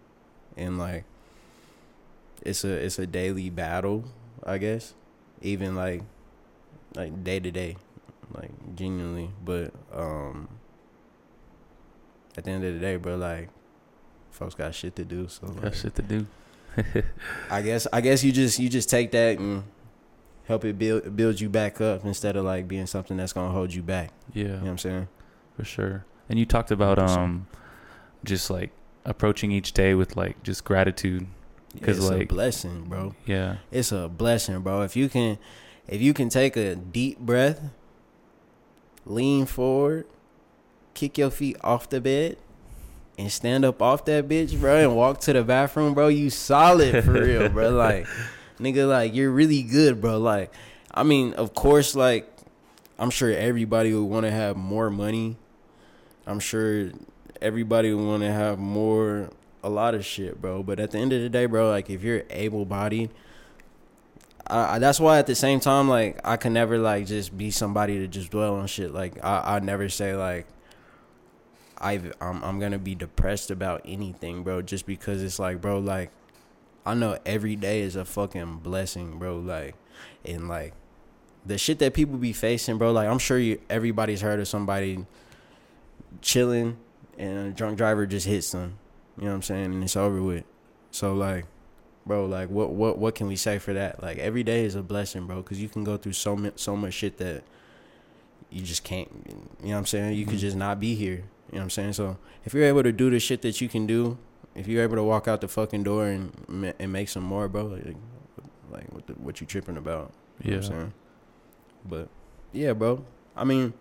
[0.57, 1.05] and like
[2.41, 4.03] it's a it's a daily battle,
[4.45, 4.93] I guess.
[5.41, 6.01] Even like
[6.95, 7.77] like day to day.
[8.33, 9.29] Like genuinely.
[9.43, 10.47] But um
[12.37, 13.49] at the end of the day, bro, like
[14.31, 15.27] folks got shit to do.
[15.27, 16.25] So Got like, shit to do.
[17.51, 19.63] I guess I guess you just you just take that and
[20.45, 23.73] help it build build you back up instead of like being something that's gonna hold
[23.73, 24.11] you back.
[24.33, 25.07] Yeah, You know what I'm saying?
[25.55, 26.05] for sure.
[26.29, 27.45] And you talked about um
[28.23, 28.71] just like
[29.05, 31.27] approaching each day with like just gratitude.
[31.81, 33.15] 'Cause, it's a like- blessing, bro.
[33.25, 33.57] Yeah.
[33.71, 34.81] It's a blessing, bro.
[34.81, 35.37] If you can
[35.87, 37.61] if you can take a deep breath,
[39.05, 40.05] lean forward,
[40.93, 42.37] kick your feet off the bed,
[43.17, 47.03] and stand up off that bitch, bro, and walk to the bathroom, bro, you solid
[47.03, 47.71] for real, bro.
[47.75, 48.07] Like,
[48.59, 50.17] nigga, like you're really good, bro.
[50.17, 50.51] Like,
[50.91, 52.29] I mean, of course, like
[52.97, 55.37] I'm sure everybody would want to have more money.
[56.25, 56.91] I'm sure
[57.41, 59.29] everybody would want to have more
[59.63, 60.63] a lot of shit, bro.
[60.63, 63.09] But at the end of the day, bro, like if you're able bodied,
[64.47, 67.51] I, I, that's why at the same time, like I can never like just be
[67.51, 68.93] somebody to just dwell on shit.
[68.93, 70.47] Like I, I never say like
[71.79, 74.61] I I'm I'm gonna be depressed about anything, bro.
[74.61, 76.11] Just because it's like, bro, like
[76.85, 79.37] I know every day is a fucking blessing, bro.
[79.37, 79.75] Like
[80.25, 80.73] and like
[81.45, 82.91] the shit that people be facing, bro.
[82.91, 85.05] Like I'm sure you everybody's heard of somebody
[86.21, 86.77] chilling
[87.17, 88.77] and a drunk driver just hits them.
[89.17, 89.65] You know what I'm saying?
[89.65, 90.43] And it's over with.
[90.91, 91.45] So like,
[92.05, 94.01] bro, like what what what can we say for that?
[94.03, 96.75] Like every day is a blessing, bro, because you can go through so much so
[96.75, 97.43] much shit that
[98.49, 99.09] you just can't.
[99.61, 100.15] You know what I'm saying?
[100.17, 100.39] You could Mhm.
[100.41, 101.23] just not be here.
[101.51, 101.93] You know what I'm saying?
[101.93, 104.17] So if you're able to do the shit that you can do,
[104.55, 107.65] if you're able to walk out the fucking door and and make some more, bro,
[107.65, 107.95] like,
[108.71, 110.11] like what the, what you tripping about?
[110.43, 110.63] You know Yeah.
[110.63, 110.93] what I'm saying?
[111.85, 112.09] But
[112.51, 113.03] yeah, bro.
[113.35, 113.73] I mean,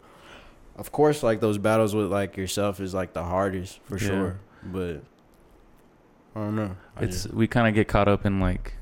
[0.76, 4.06] of course, like those battles with like yourself is like the hardest for Yeah.
[4.08, 4.40] sure.
[4.64, 5.02] But
[6.34, 6.76] I don't know.
[6.96, 8.74] I It's just- we kind of get caught up in like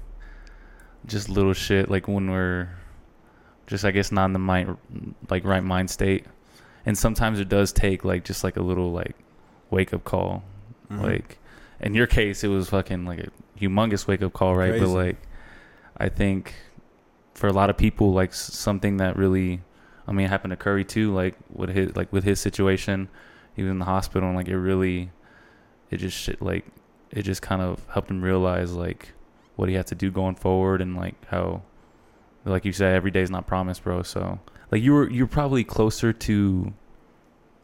[1.07, 2.69] just little shit like when we're
[3.67, 4.77] just I guess not in the mind
[5.29, 6.27] like right mind state.
[6.87, 9.17] And sometimes it does take like just like a little like
[9.71, 10.43] wake up call.
[10.91, 11.03] Mhm.
[11.03, 11.39] Like
[11.81, 14.73] in your case, it was fucking like a humongous wake up call, right?
[14.81, 15.17] But like,
[15.97, 16.55] I think
[17.35, 19.63] for a lot of people, like something that really,
[20.07, 21.15] I mean, it happened to Curry too.
[21.15, 23.09] Like with his like with his situation,
[23.55, 25.11] he was in the hospital, and like it really,
[25.91, 26.67] it just shit like
[27.11, 29.13] it just kind of helped him realize like
[29.57, 31.63] what he had to do going forward and like how
[32.45, 34.03] like you said every day is not promised bro.
[34.03, 34.39] So
[34.71, 36.73] like you were you're probably closer to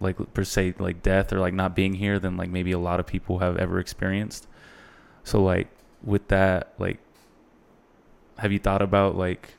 [0.01, 3.01] like per se like death or like not being here than like maybe a lot
[3.01, 4.47] of people have ever experienced.
[5.25, 5.69] So like
[6.03, 6.99] with that like
[8.39, 9.55] have you thought about like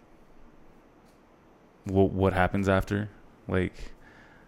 [1.86, 3.10] what what happens after?
[3.47, 3.93] Like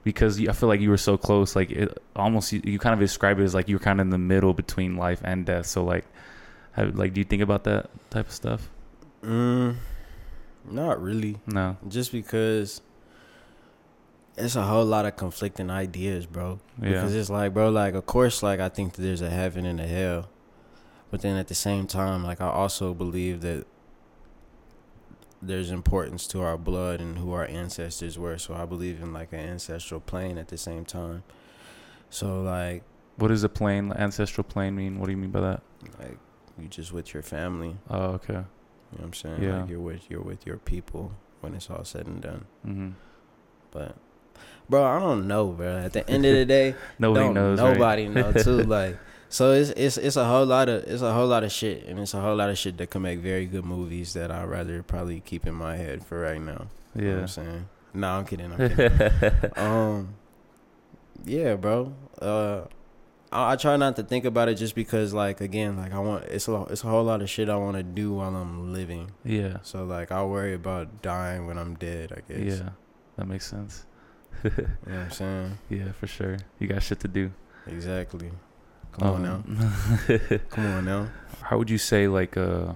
[0.04, 3.00] because I feel like you were so close like it almost you, you kind of
[3.00, 5.66] describe it as like you were kind of in the middle between life and death.
[5.66, 6.06] So like
[6.74, 8.70] have, like do you think about that type of stuff?
[9.24, 9.76] Mm,
[10.70, 11.38] not really.
[11.48, 11.78] no.
[11.88, 12.82] Just because
[14.38, 16.60] it's a whole lot of conflicting ideas, bro.
[16.82, 16.90] yeah.
[16.90, 19.80] Because it's like, bro, like of course, like I think that there's a heaven and
[19.80, 20.30] a hell,
[21.12, 23.66] but then at the same time, like I also believe that
[25.42, 28.38] there's importance to our blood and who our ancestors were.
[28.38, 31.24] So I believe in like an ancestral plane at the same time.
[32.10, 32.84] So like,
[33.18, 35.62] what does a plane ancestral plane mean what do you mean by that
[36.00, 36.18] like
[36.58, 37.76] you just with your family.
[37.90, 38.46] oh okay You know
[38.92, 39.44] what I'm saying?
[39.44, 39.62] Yeah.
[39.62, 42.46] Like you're with you're with your people when it's all said and done.
[42.66, 42.90] mm-hmm.
[43.72, 43.96] But
[44.70, 45.78] bro, I don't know, bro.
[45.78, 47.74] At the end of the day, nobody knows right?
[47.74, 48.64] nobody know too.
[48.64, 48.98] Like
[49.30, 52.00] so it's it's it's a whole lot of it's a whole lot of shit and
[52.00, 54.82] it's a whole lot of shit that can make very good movies that I'd rather
[54.84, 56.68] probably keep in my head for right now.
[56.96, 57.70] You know what yeah I'm saying?
[57.94, 58.52] No, I'm kidding.
[58.52, 59.52] I'm kidding.
[59.56, 60.16] um
[61.26, 61.94] Yeah, bro.
[62.22, 62.66] Uh
[63.32, 66.24] I, I try not to think about it just because like again, like I want
[66.26, 69.12] it's a it's a whole lot of shit I want to do while I'm living.
[69.24, 72.60] yeah So like I'll worry about dying when I'm dead, I guess.
[72.60, 72.70] yeah
[73.18, 73.86] that makes sense
[74.44, 75.58] You know what I'm saying?
[75.70, 77.32] yeah for sure you got shit to do
[77.68, 78.32] Exactly.
[79.00, 79.36] Come on now.
[79.36, 81.08] Um, Come on now.
[81.42, 82.74] how would you say like uh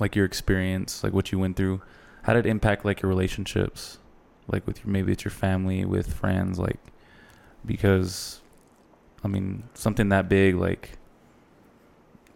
[0.00, 1.80] like your experience like what you went through
[2.22, 3.98] how did it impact like your relationships
[4.48, 6.80] like with your maybe it's your family with friends like
[7.64, 8.40] because
[9.22, 10.92] i mean something that big like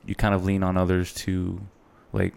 [0.07, 1.61] you kind of lean on others to
[2.13, 2.35] like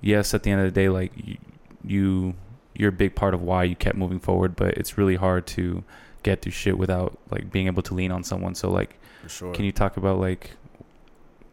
[0.00, 1.36] yes at the end of the day like you,
[1.84, 2.34] you
[2.74, 5.84] you're a big part of why you kept moving forward but it's really hard to
[6.22, 9.54] get through shit without like being able to lean on someone so like For sure.
[9.54, 10.52] can you talk about like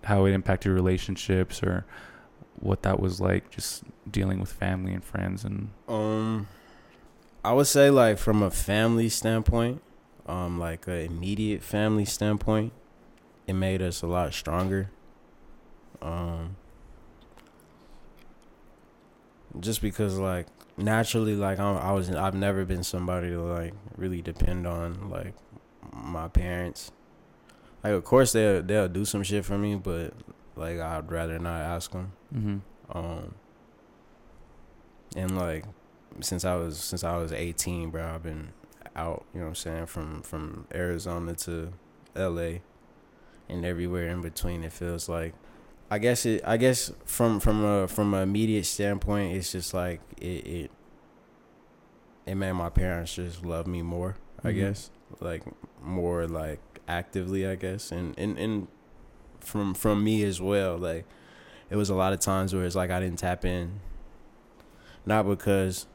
[0.04, 1.86] how it impacted relationships or
[2.60, 6.48] what that was like just dealing with family and friends and Um,
[7.44, 9.82] I would say like from a family standpoint,
[10.26, 12.74] um, like a immediate family standpoint,
[13.46, 14.90] it made us a lot stronger.
[16.02, 16.56] Um,
[19.60, 20.48] just because like
[20.78, 25.34] naturally, like I'm, I was, I've never been somebody to like really depend on like
[25.94, 26.92] my parents.
[27.86, 30.14] Like of course they'll they'll do some shit for me, but
[30.56, 32.12] like I'd rather not ask them.
[32.34, 32.98] mm-hmm.
[32.98, 33.36] Um,
[35.16, 35.66] and like
[36.22, 38.50] since I was since I was 18, bro, I've been
[38.96, 41.74] out, you know what I'm saying, from from Arizona to
[42.16, 42.60] LA
[43.50, 45.36] and everywhere in between it feels like
[45.92, 50.02] I guess it I guess from from a from an immediate standpoint it's just like
[50.20, 50.72] it it,
[52.26, 54.56] it made my parents just love me more, I Mhm.
[54.56, 54.90] guess.
[55.20, 55.44] Like
[55.84, 57.92] more like actively, I guess.
[57.92, 58.68] And and and
[59.40, 61.06] from from me as well, like
[61.70, 63.80] it was a lot of times where it's like I didn't tap in
[65.06, 65.86] not because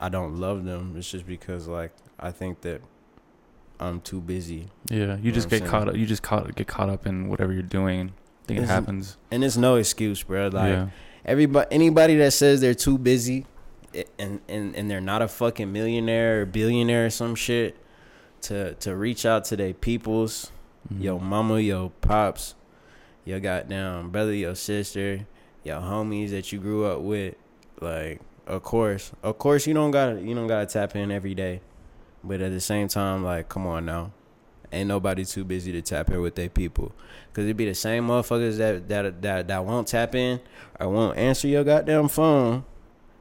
[0.00, 2.80] I don't love them, it's just because like I think that
[3.80, 4.68] I'm too busy.
[4.88, 7.52] yeah you know just get caught up you just caught get caught up in whatever
[7.52, 8.12] you're doing
[8.44, 10.48] I think it happens And it's no excuse, bro.
[10.48, 10.88] Like yeah
[11.24, 13.46] everybody anybody that says they're too busy
[14.18, 17.76] and, and and they're not a fucking millionaire or billionaire or some shit
[18.44, 20.50] to to reach out to their peoples
[20.92, 21.02] Mhm.
[21.02, 22.54] yo mama yo pops
[23.24, 25.26] your goddamn brother your sister
[25.62, 27.34] your homies that you grew up with.
[27.80, 31.62] Like of course of course you don't gotta you don't gotta tap in every day.
[32.22, 34.12] But at the same time like come on now.
[34.72, 36.92] Ain't nobody too busy to tap in with their people.
[37.32, 40.40] Because it be the same motherfuckers that, that that that won't tap in
[40.78, 42.64] or won't answer your goddamn phone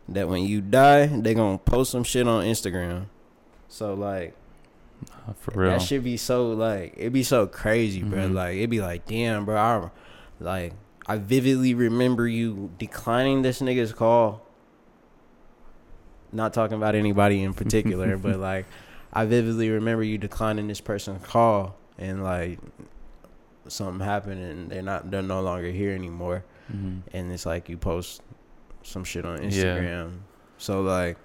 [0.09, 3.05] that when you die they gonna post some shit on instagram.
[3.69, 4.35] So like
[5.27, 8.19] Uh, for real that should be so like it'd be so crazy, bro.
[8.29, 8.33] Mhm.
[8.33, 9.55] Like it'd be like, damn, bro.
[9.57, 9.89] I,
[10.39, 10.73] like
[11.07, 14.45] I vividly remember you declining this nigga's call.
[16.31, 18.65] Not talking about anybody in particular, but like
[19.11, 22.59] I vividly remember you declining this person's call, and like
[23.67, 26.43] something happened, and they're not they're no longer here anymore,
[26.73, 27.01] Mhm.
[27.13, 28.21] and it's like you post
[28.81, 29.49] some shit on Yeah.
[29.49, 30.11] Instagram.
[30.57, 31.17] So like,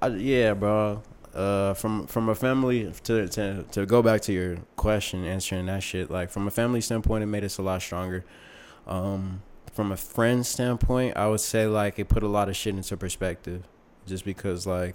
[0.00, 1.02] I, yeah, bro.
[1.34, 5.82] Uh, from from a family to to to go back to your question, answering that
[5.82, 6.10] shit.
[6.10, 8.24] Like from a family standpoint, it made us a lot stronger.
[8.86, 12.74] Um, from a friend standpoint, I would say like it put a lot of shit
[12.74, 13.66] into perspective,
[14.06, 14.94] just because like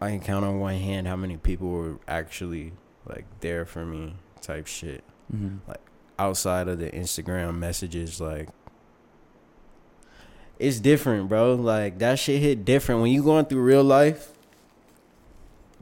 [0.00, 2.72] I can count on one hand how many people were actually
[3.04, 5.04] like there for me, type shit.
[5.30, 5.56] hmm
[6.18, 8.48] outside of the Instagram messages, like
[10.58, 11.54] it's different, bro.
[11.54, 14.30] Like that shit hit different when you going through real life.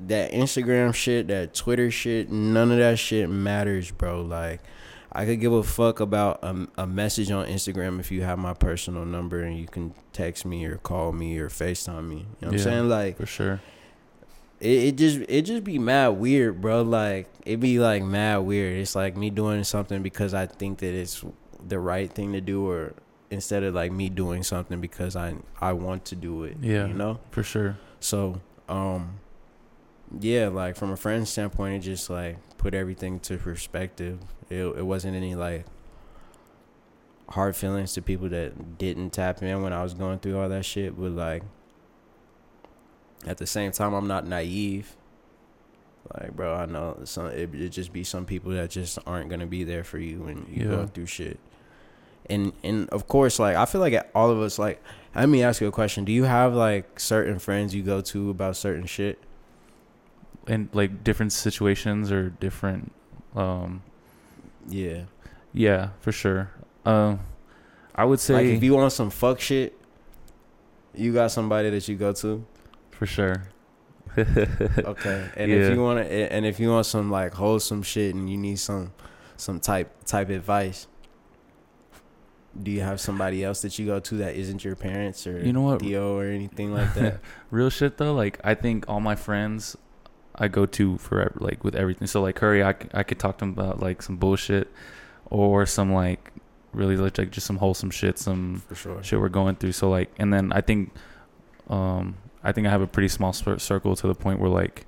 [0.06, 4.22] That Instagram shit, that Twitter shit, none of that shit matters, bro.
[4.22, 4.60] Like
[5.12, 8.54] I could give a fuck about a, a message on Instagram if you have my
[8.54, 12.16] personal number and you can text me or call me or FaceTime me.
[12.16, 12.88] You know what I'm saying?
[12.88, 13.60] Like For sure.
[14.60, 16.82] it, it just it just be mad weird, bro.
[16.82, 18.78] Like it be like mad weird.
[18.78, 21.22] It's like me doing something because I think that it's
[21.66, 22.94] the right thing to do, or
[23.30, 26.56] instead of like me doing something because I I want to do it.
[26.62, 26.86] Yeah.
[26.86, 27.20] you know.
[27.32, 27.76] For sure.
[28.00, 29.18] So um,
[30.18, 34.18] yeah, like from a friend standpoint, it just like put everything to perspective.
[34.48, 35.64] It it wasn't any like
[37.28, 40.64] hard feelings to people that didn't tap in when I was going through all that
[40.64, 41.42] shit, but like
[43.26, 44.96] at the same time, I'm not naive.
[46.18, 49.46] Like, bro, I know some it, it just be some people that just aren't gonna
[49.46, 50.70] be there for you when you Yeah.
[50.76, 51.38] go through shit.
[52.28, 54.82] And and of course, like I feel like all of us, like,
[55.14, 58.30] let me ask you a question: Do you have like certain friends you go to
[58.30, 59.18] about certain shit?
[60.50, 62.92] And like different situations or different.
[63.34, 63.82] Um.
[64.68, 65.04] Yeah,
[65.54, 66.50] Yeah, for sure.
[66.84, 67.20] Um.
[67.94, 69.78] I would say like if you want some fuck shit,
[70.94, 72.44] you got somebody that you go to.
[72.90, 73.44] for sure.
[74.18, 75.56] Okay, and Yeah.
[75.58, 78.58] if you want to, and if you want some like wholesome shit, and you need
[78.58, 78.92] some
[79.36, 80.88] some type type advice,
[82.60, 85.52] do you have somebody else that you go to that isn't your parents or You
[85.52, 85.80] know what?
[85.80, 87.20] Theo or anything like that?
[87.50, 89.76] Real shit though, like I think all my friends
[90.40, 92.08] I go to for like with everything.
[92.08, 94.72] So like Curry, I could talk to him about like some bullshit
[95.26, 96.32] or some like
[96.72, 99.02] really like just some wholesome shit, some For sure.
[99.02, 99.72] shit we're going through.
[99.72, 100.92] So like, and then I think,
[101.68, 104.86] um, I think I have a pretty small circle to the point where like,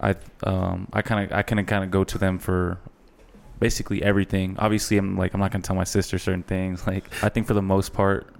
[0.00, 2.78] I um I kind of I can kind of go to them for
[3.58, 4.56] basically everything.
[4.58, 6.86] Obviously, I'm like I'm not gonna tell my sister certain things.
[6.86, 8.32] Like I think for the most part,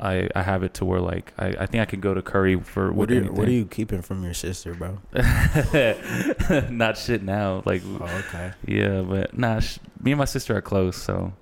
[0.00, 2.58] I I have it to where like I, I think I could go to Curry
[2.60, 4.98] for What are, you, what are you keeping from your sister, bro?
[6.70, 7.62] not shit now.
[7.64, 8.52] Like Oh, okay.
[8.66, 9.60] yeah, but nah.
[9.60, 11.32] Sh- me and my sister are close, so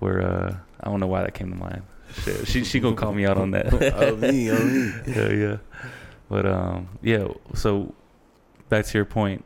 [0.00, 1.82] we're uh I don't know why that came to mind.
[2.22, 3.72] Shit, she she gonna call me out on that.
[3.96, 4.92] oh me, oh me.
[5.06, 5.56] yeah, yeah.
[6.28, 7.28] But um, yeah.
[7.54, 7.94] So
[8.68, 9.44] back to your point,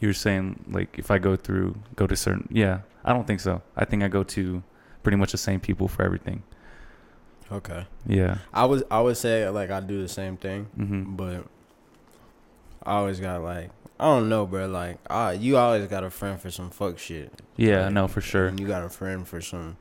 [0.00, 2.48] you were saying like if I go through, go to certain.
[2.50, 3.62] Yeah, I don't think so.
[3.76, 4.62] I think I go to
[5.02, 6.42] pretty much the same people for everything.
[7.50, 7.86] Okay.
[8.06, 8.38] Yeah.
[8.52, 11.44] I was I would say like I do the same thing, hmm but
[12.84, 13.70] I always got like
[14.00, 14.66] I don't know, bro.
[14.68, 17.32] Like ah, you always got a friend for some fuck shit.
[17.56, 17.84] Yeah.
[17.84, 18.46] Like, No, for sure.
[18.48, 19.76] And you got a friend for some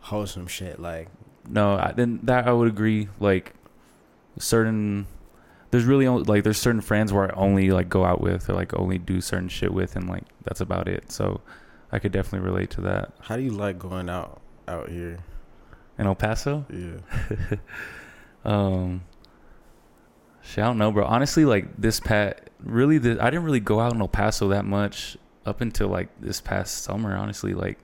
[0.00, 0.78] wholesome shit.
[0.80, 1.08] Like
[1.48, 3.08] No, I, then that I would agree.
[3.20, 3.54] Like
[4.38, 5.06] certain,
[5.70, 8.54] there's really only like there's certain friends where I only like go out with or
[8.54, 11.10] like only do certain shit with, and like that's about it.
[11.10, 11.40] So
[11.90, 13.12] I could definitely relate to that.
[13.20, 15.18] how do you like going out out here?
[15.98, 17.56] In El Paso, Yeah.
[18.44, 19.02] um,
[20.42, 21.04] shit, I don't know, bro.
[21.04, 24.64] Honestly, like this pat, really, the, I didn't really go out in El Paso that
[24.64, 25.16] much
[25.46, 27.16] up until like this past summer.
[27.16, 27.78] Honestly, like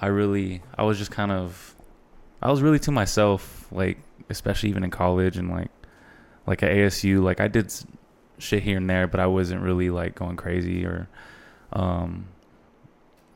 [0.00, 1.74] I really, I was just kind of,
[2.42, 3.98] I was really to myself, like
[4.28, 5.70] especially even in college and like,
[6.46, 7.72] like at ASU, like I did
[8.38, 11.08] shit here and there, but I wasn't really like going crazy or,
[11.72, 12.28] um.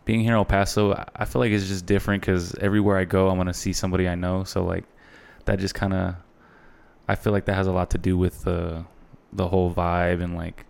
[0.08, 3.28] Being here in El Paso, I- feel like it's just different because everywhere I go,
[3.28, 4.42] I'm gonna see somebody I know.
[4.42, 4.84] So like,
[5.44, 6.14] that just kind of
[7.06, 8.86] I feel like that has a lot to do with the
[9.34, 10.64] the whole vibe and like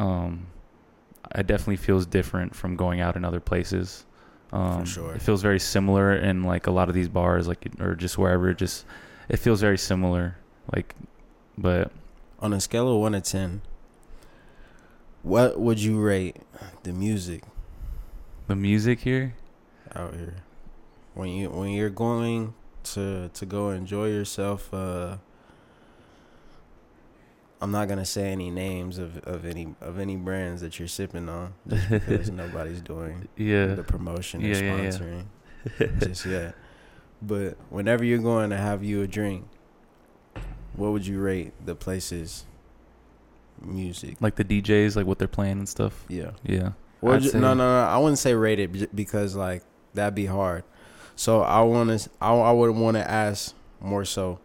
[0.00, 0.46] um
[1.36, 4.04] it definitely feels different from going out in other places.
[4.52, 5.14] Um sure.
[5.14, 8.50] it feels very similar in like a lot of these bars like or just wherever
[8.50, 8.84] it just
[9.28, 10.36] it feels very similar
[10.74, 10.96] like
[11.56, 11.92] but
[12.40, 13.62] On a scale of one to ten,
[15.22, 16.38] what would you rate
[16.82, 17.44] the music
[18.46, 19.34] the music here
[19.94, 20.36] out here
[21.14, 24.72] when you when you're going to to go enjoy yourself?
[24.72, 25.16] Uh,
[27.60, 31.28] I'm not gonna say any names of, of any of any brands that you're sipping
[31.28, 34.90] on because nobody's doing yeah the promotion or Yeah, yeah, yeah.
[34.90, 36.54] sponsoring just yet.
[37.24, 39.46] But whenever you're going to have you a drink,
[40.74, 42.46] what would you rate the place's
[43.60, 44.16] music?
[44.20, 46.32] like the DJs like what they're playing and stuff Yeah.
[46.42, 46.72] yeah
[47.02, 47.84] Or ju- no, no, no.
[47.84, 50.64] I wouldn't say rate it j- because like that'd be hard.
[51.16, 52.10] So I want to.
[52.20, 54.38] I, I would want to ask more so.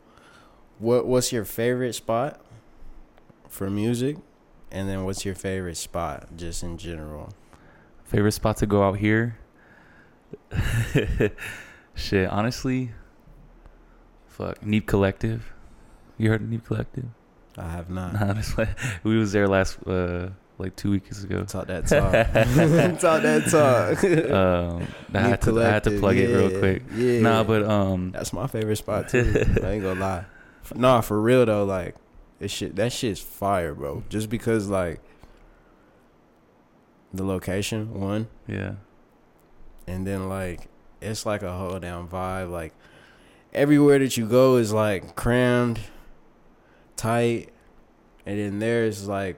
[0.79, 2.41] What What's your favorite spot
[3.47, 4.17] for music,
[4.71, 7.29] and then what's your favorite spot just in general?
[8.03, 9.37] Favorite spot to go out here?
[11.95, 12.91] Shit, honestly,
[14.27, 14.61] fuck.
[14.63, 15.53] Neep Collective.
[16.17, 17.05] You heard of Neep Collective?
[17.57, 18.15] I have not.
[18.21, 18.67] Honestly,
[19.03, 21.43] we was there last uh like two weeks ago.
[21.43, 22.11] Talk that talk.
[22.99, 24.03] talk that talk.
[24.31, 26.83] um, I had to I had to plug it real quick.
[26.95, 27.19] Yeah.
[27.19, 29.19] Nah, but um, That's my favorite spot too.
[29.63, 30.25] I ain't gonna lie.
[30.75, 31.95] Nah, for real though, like
[32.39, 34.03] it shit that shit's fire, bro.
[34.09, 35.01] Just because like
[37.13, 38.73] the location, one, yeah,
[39.87, 40.67] and then like
[41.01, 42.51] it's like a whole down vibe.
[42.51, 42.73] Like
[43.53, 45.79] everywhere that you go is like crammed,
[46.95, 47.49] tight,
[48.25, 49.37] and then there's like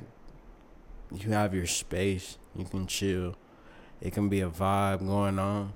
[1.14, 2.38] you have your space.
[2.56, 3.36] You can chill.
[4.02, 5.74] It can be a vibe going on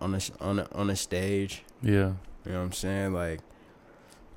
[0.00, 1.62] on a on a, on a stage.
[1.82, 2.12] yeah,
[2.44, 3.12] You know what I'm saying?
[3.14, 3.40] Like,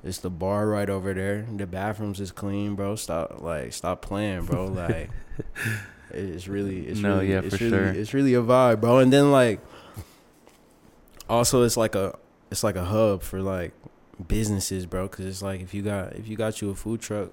[0.02, 1.46] it's the bar right over there.
[1.56, 2.96] The bathrooms is clean, bro.
[2.96, 4.66] Stop, like, stop playing, bro.
[4.68, 5.10] Like,
[6.10, 7.86] it's really, it's No, really, yeah, it's for really, sure.
[8.00, 8.98] It's really a vibe, bro.
[8.98, 9.60] And then like,
[11.28, 12.18] also it's like a,
[12.50, 13.72] it's like a hub for like
[14.26, 15.08] businesses, bro.
[15.08, 17.30] Cause it's like if you got if you got you a food truck,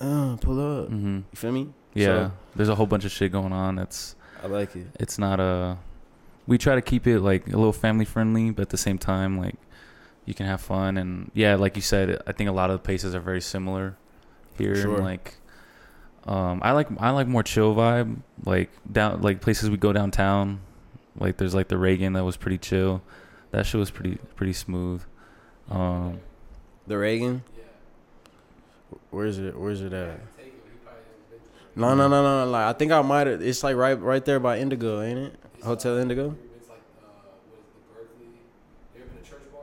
[0.00, 0.88] uh, pull up.
[0.88, 1.68] hmm You feel me?
[1.96, 2.30] Yeah.
[2.54, 3.76] There's a whole bunch of shit going on.
[3.76, 4.86] That's I like it.
[4.98, 5.78] it's not a.
[6.46, 9.38] We try to keep it like a little family friendly, but at the same time,
[9.38, 9.56] like
[10.24, 12.84] you can have fun and yeah, like you said, I think a lot of the
[12.84, 13.96] places are very similar
[14.58, 14.76] here.
[14.76, 14.96] Sure.
[14.96, 15.34] And like,
[16.24, 20.60] um, I like I like more chill vibe, like down like places we go downtown.
[21.18, 23.02] Like there's like the Reagan that was pretty chill.
[23.52, 25.02] That shit was pretty pretty smooth.
[25.70, 26.20] Um,
[26.86, 27.42] The Reagan.
[29.10, 29.58] Where's it?
[29.58, 30.20] Where's it at?
[31.76, 32.50] No, no, no, no, no.
[32.50, 33.42] Like I think I might have.
[33.42, 35.34] It's like right, right there by Indigo, ain't it?
[35.62, 36.34] Hotel Indigo.
[36.58, 37.06] It's like, uh,
[37.50, 38.26] what is the Berkeley?
[38.94, 39.62] You ever been to Church Bar?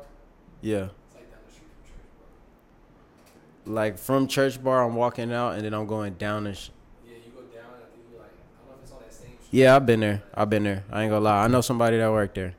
[0.62, 0.90] Yeah.
[1.08, 3.74] It's like down the street from Church Bar.
[3.74, 6.46] Like from Church Bar, I'm walking out, and then I'm going down.
[6.48, 6.70] And sh-
[7.06, 9.14] Yeah, you go down, I think you like, I don't know if it's on that
[9.14, 9.60] same street.
[9.60, 10.24] yeah, I've been there.
[10.36, 10.84] I've been there.
[10.92, 11.44] I ain't gonna lie.
[11.44, 12.54] I know somebody that worked there.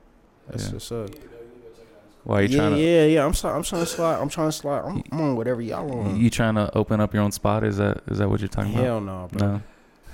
[0.48, 0.72] That's Yeah.
[0.72, 1.10] what's up.
[2.24, 3.24] Why are you yeah, trying to yeah, yeah.
[3.24, 3.56] I'm sorry.
[3.56, 4.18] I'm trying to slide.
[4.20, 4.80] I'm trying to slide.
[4.84, 6.16] I'm, I'm on whatever y'all on.
[6.16, 7.64] you trying to open up your own spot?
[7.64, 8.84] Is that is that what you're talking about?
[8.84, 9.60] Hell no, bro.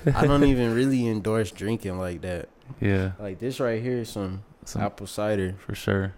[0.07, 0.13] No.
[0.17, 2.49] I don't even really endorse drinking like that.
[2.81, 3.13] Yeah.
[3.19, 5.55] Like this right here is some Some, apple cider.
[5.65, 6.15] for sure.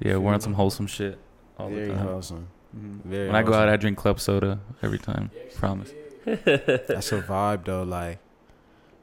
[0.00, 1.18] Yeah, we're on some wholesome shit
[1.58, 2.06] all Very the time.
[2.06, 2.48] wholesome.
[2.76, 3.02] Mhm.
[3.04, 3.68] Very When I go out.
[3.68, 5.30] I drink club soda every time.
[5.56, 5.92] Promise.
[6.24, 7.82] That's a vibe though.
[7.84, 8.18] Like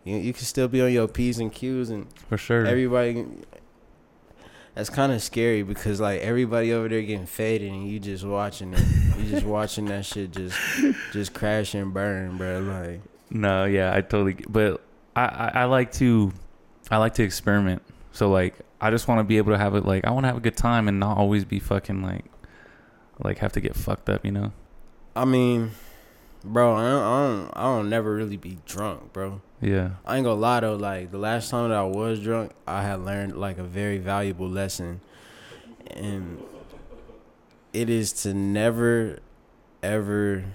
[0.04, 2.66] you, you can still be on your p's and q's and For sure.
[2.66, 3.26] everybody.
[4.76, 8.74] That's kind of scary because like everybody over there getting faded and you just watching
[8.74, 8.84] it.
[9.18, 10.58] you just watching that shit just
[11.14, 12.60] just crash and burn, bro.
[12.60, 14.38] Like no, yeah, I totally.
[14.48, 14.82] But
[15.16, 16.32] I, I, I like to,
[16.92, 17.82] I like to experiment.
[18.12, 19.86] So like, I just want to be able to have it.
[19.86, 22.26] Like, I want to have a good time and not always be fucking like,
[23.20, 24.26] like have to get fucked up.
[24.26, 24.54] You know?
[25.16, 25.72] I mean,
[26.46, 29.42] bro, I don't, I don't I don't never really be drunk, bro.
[29.62, 29.92] Yeah.
[30.06, 33.02] I ain't gonna lie though, like the last time that I was drunk, I had
[33.04, 35.02] learned like a very valuable lesson.
[35.92, 36.44] And
[37.74, 39.20] it is to never
[39.84, 40.46] ever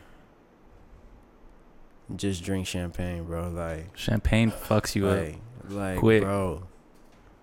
[2.16, 3.48] just drink champagne, bro.
[3.50, 5.18] Like Champagne fucks you up.
[5.18, 5.38] like,
[5.68, 6.22] like Quick.
[6.22, 6.62] bro.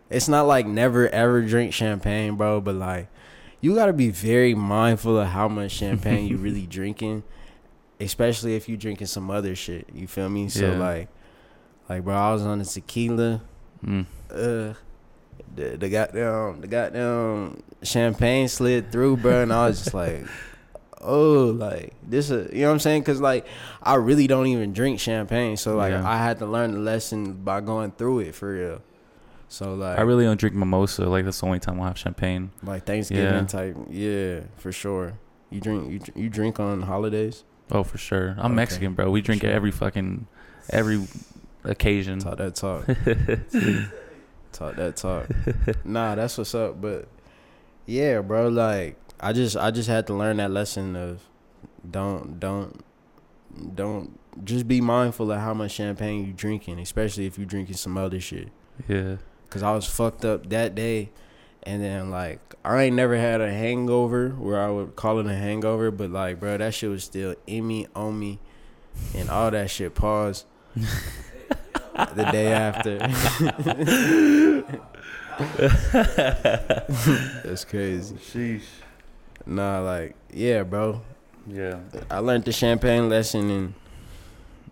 [0.10, 3.08] It's not like never ever drink champagne, bro, but like
[3.60, 7.24] you got to be very mindful of how much champagne you really drinking,
[8.00, 9.88] especially if you drinking some other shit.
[9.94, 10.50] You feel me?
[10.50, 10.78] So Yeah.
[10.78, 11.08] like
[11.90, 13.42] like bro, I was on the tequila
[13.86, 14.06] Mm.
[14.32, 14.74] uh
[15.56, 20.26] the, the goddamn the goddamn champagne slid through, bro, and I was just like,
[21.02, 23.04] oh, like this, a, you know what I'm saying?
[23.04, 23.46] Cause like
[23.82, 26.08] I really don't even drink champagne, so like Yeah.
[26.08, 28.82] I had to learn the lesson by going through it for real.
[29.50, 31.06] So like I really don't drink mimosa.
[31.08, 32.52] Like that's the only time I'll have champagne.
[32.64, 33.46] like Thanksgiving Yeah.
[33.46, 35.14] type, yeah, for sure.
[35.52, 37.44] You drink you you drink on holidays.
[37.72, 38.30] Oh, for sure.
[38.38, 38.56] I'm Okay.
[38.56, 39.10] Mexican, bro.
[39.12, 39.50] We drink Sure.
[39.50, 40.28] it every fucking
[40.70, 41.06] every
[41.64, 42.20] occasion.
[42.20, 42.86] Talk that talk.
[44.52, 45.28] talk that talk.
[45.86, 46.80] nah, that's what's up.
[46.82, 47.08] But
[47.86, 51.22] yeah, bro, like I just I just had to learn that lesson of
[51.90, 52.84] don't don't
[53.76, 57.98] don't just be mindful of how much champagne you drinking, especially if you drinking some
[57.98, 58.50] other shit.
[58.88, 59.18] Yeah.
[59.50, 61.10] Cause I was fucked up that day,
[61.68, 65.36] and then like I ain't never had a hangover where I would call it a
[65.36, 68.40] hangover, but like bro, that shit was still in me, on me,
[69.14, 69.94] and all that shit.
[69.94, 70.46] Pause.
[70.76, 72.98] the day after.
[77.44, 78.16] That's crazy.
[78.16, 78.64] Sheesh.
[79.46, 81.02] Nah, like yeah, bro.
[81.48, 81.80] Yeah.
[82.10, 83.74] I learned the champagne lesson and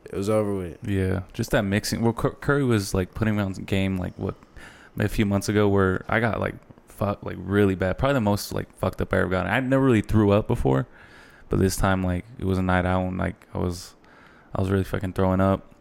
[0.06, 0.78] it was over with.
[0.88, 1.24] Yeah.
[1.34, 2.02] Just that mixing.
[2.02, 4.36] Well, Curry was like putting me on game like what
[4.98, 6.56] a few months ago where I got like
[6.96, 7.98] fuck like really bad.
[7.98, 9.52] Probably the most like fucked up I ever gotten.
[9.52, 10.88] I never really threw up before,
[11.50, 13.96] but this time like it was a night out and like I was
[14.54, 15.74] I was really fucking throwing up,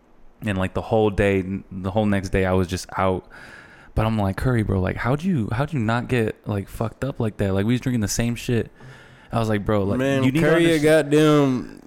[0.42, 3.26] and like the whole day, the whole next day I was just out.
[3.94, 4.80] But I'm like Curry, bro.
[4.80, 7.54] Like, how'd you how'd you not get like fucked up like that?
[7.54, 8.70] Like we was drinking the same shit.
[9.30, 11.80] I was like, bro, like Man, you need to Curry a understand- goddamn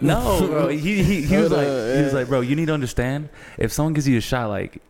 [0.00, 0.68] No, bro.
[0.68, 2.40] He he, he was like he was like, bro.
[2.40, 3.28] You need to understand.
[3.58, 4.82] If someone gives you a shot, like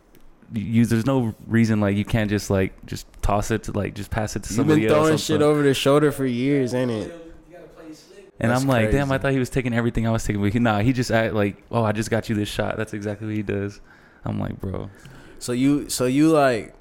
[0.53, 4.11] you, there's no reason like you can't just like just toss it to like just
[4.11, 7.07] pass it to somebody You've been throwing shit over the shoulder for years, ain't it?
[7.49, 8.31] You gotta play slick.
[8.39, 10.41] And That's I'm like, damn, I thought he was taking everything I was taking.
[10.41, 12.77] But he, nah, he just act like, oh, I just got you this shot.
[12.77, 13.81] That's exactly what he does.
[14.25, 14.89] I'm like, bro.
[15.39, 16.73] So you, so you like,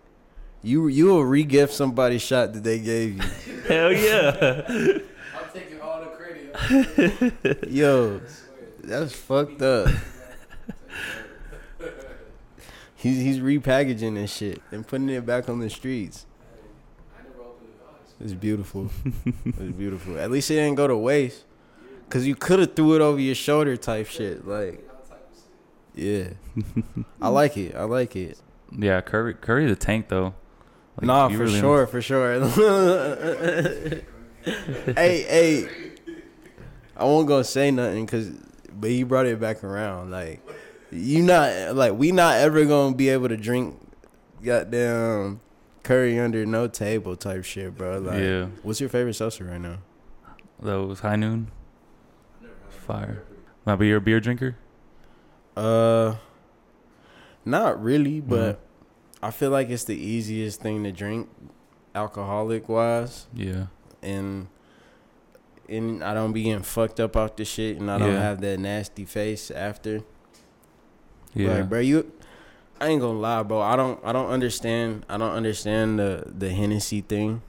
[0.62, 3.60] you you will re-gift somebody's shot that they gave you.
[3.68, 4.68] Hell yeah.
[4.70, 6.06] I'm taking all the
[7.42, 7.70] credit.
[7.70, 8.68] Yo, I swear.
[8.84, 9.88] that's fucked up.
[13.02, 16.26] He's he's repackaging this shit and putting it back on the streets.
[17.18, 18.12] I never opened the box.
[18.20, 18.90] It's beautiful.
[19.44, 20.18] it's beautiful.
[20.18, 21.44] At least it didn't go to waste.
[22.10, 24.46] Cause you could have threw it over your shoulder type shit.
[24.46, 25.38] Like, All type of
[25.96, 26.36] shit.
[26.54, 27.02] yeah.
[27.22, 27.74] I like it.
[27.74, 28.38] I like it.
[28.78, 30.34] yeah, Curry, Curry the tank though.
[30.98, 32.38] Like, nah, for really- sure, for sure.
[34.44, 35.68] hey, hey.
[36.96, 38.28] I won't go say nothing because,
[38.72, 40.10] but he brought it back around.
[40.10, 40.40] Like,
[40.92, 43.76] you not like we not ever gonna be able to drink,
[44.42, 45.40] goddamn
[45.82, 47.98] curry under no table type shit, bro.
[47.98, 48.46] Like, Yeah.
[48.62, 49.78] What's your favorite seltzer right now?
[50.62, 51.50] That was high noon.
[52.40, 52.80] I never had it.
[52.86, 53.22] Fire.
[53.66, 54.56] Nah, but you're a beer drinker.
[55.56, 56.16] Uh,
[57.44, 58.58] not really, but Mhm.
[59.24, 61.28] I feel like it's the easiest thing to drink,
[61.94, 63.66] alcoholic wise, Yeah.
[64.02, 64.48] and
[65.68, 68.20] and I don't be getting fucked up off the shit, and I don't Yeah.
[68.20, 70.02] have that nasty face after.
[71.34, 71.54] Yeah.
[71.58, 72.12] Like, bro, you.
[72.80, 73.60] I ain't gonna lie, bro.
[73.60, 74.00] I don't.
[74.04, 75.06] I don't understand.
[75.08, 77.42] I don't understand the the Hennessy thing.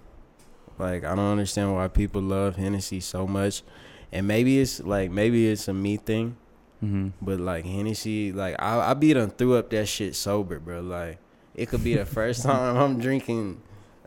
[0.77, 3.63] Like, I don't understand why people love Hennessy so much,
[4.11, 6.37] and maybe it's like maybe it's a me thing.
[6.81, 10.81] hmm But like Hennessy, like I I be done threw up that shit sober, bro.
[10.81, 11.17] Like
[11.55, 13.61] it could be the first time I'm drinking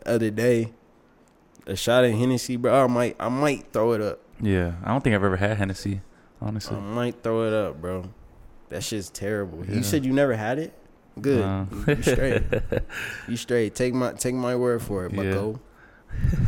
[0.05, 0.73] other day.
[1.65, 2.85] A shot of Hennessy, bro.
[2.85, 4.19] I might I might throw it up.
[4.39, 4.73] Yeah.
[4.83, 5.99] I don't think I've ever had Hennessy,
[6.41, 6.77] honestly.
[6.77, 8.05] I might throw it up, bro.
[8.69, 9.65] That shit's terrible.
[9.65, 9.75] Yeah.
[9.75, 10.73] You said you never had it?
[11.19, 11.41] Good.
[11.43, 12.43] Uh, You- straight.
[13.27, 13.75] You straight.
[13.75, 15.23] Take my take my word for it, Yeah.
[15.23, 15.59] bucko.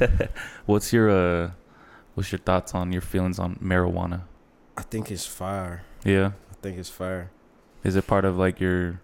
[0.66, 1.52] what's your uh,
[2.16, 4.22] what's your thoughts on your feelings on marijuana?
[4.78, 5.84] I think it's fire.
[6.04, 6.32] Yeah.
[6.52, 7.32] I think it's fire.
[7.84, 9.00] Is it part of like your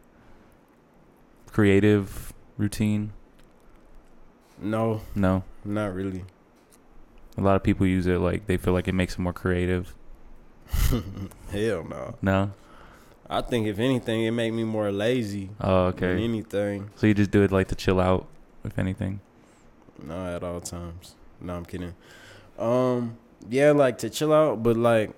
[1.48, 3.12] creative routine?
[4.62, 5.44] No, No.
[5.66, 6.24] not really.
[7.38, 9.94] A lot of people use it like they feel like it makes them more creative.
[11.52, 12.16] Hell no.
[12.22, 12.52] No.
[13.30, 16.24] I think if anything, it make me more lazy Oh, than okay.
[16.24, 16.90] anything.
[16.96, 18.28] So you just do it like to chill out,
[18.64, 19.20] if anything.
[20.04, 21.16] No, at all times.
[21.42, 21.96] No, I'm kidding.
[22.60, 23.18] Um,
[23.50, 25.12] yeah, like to chill out, but like,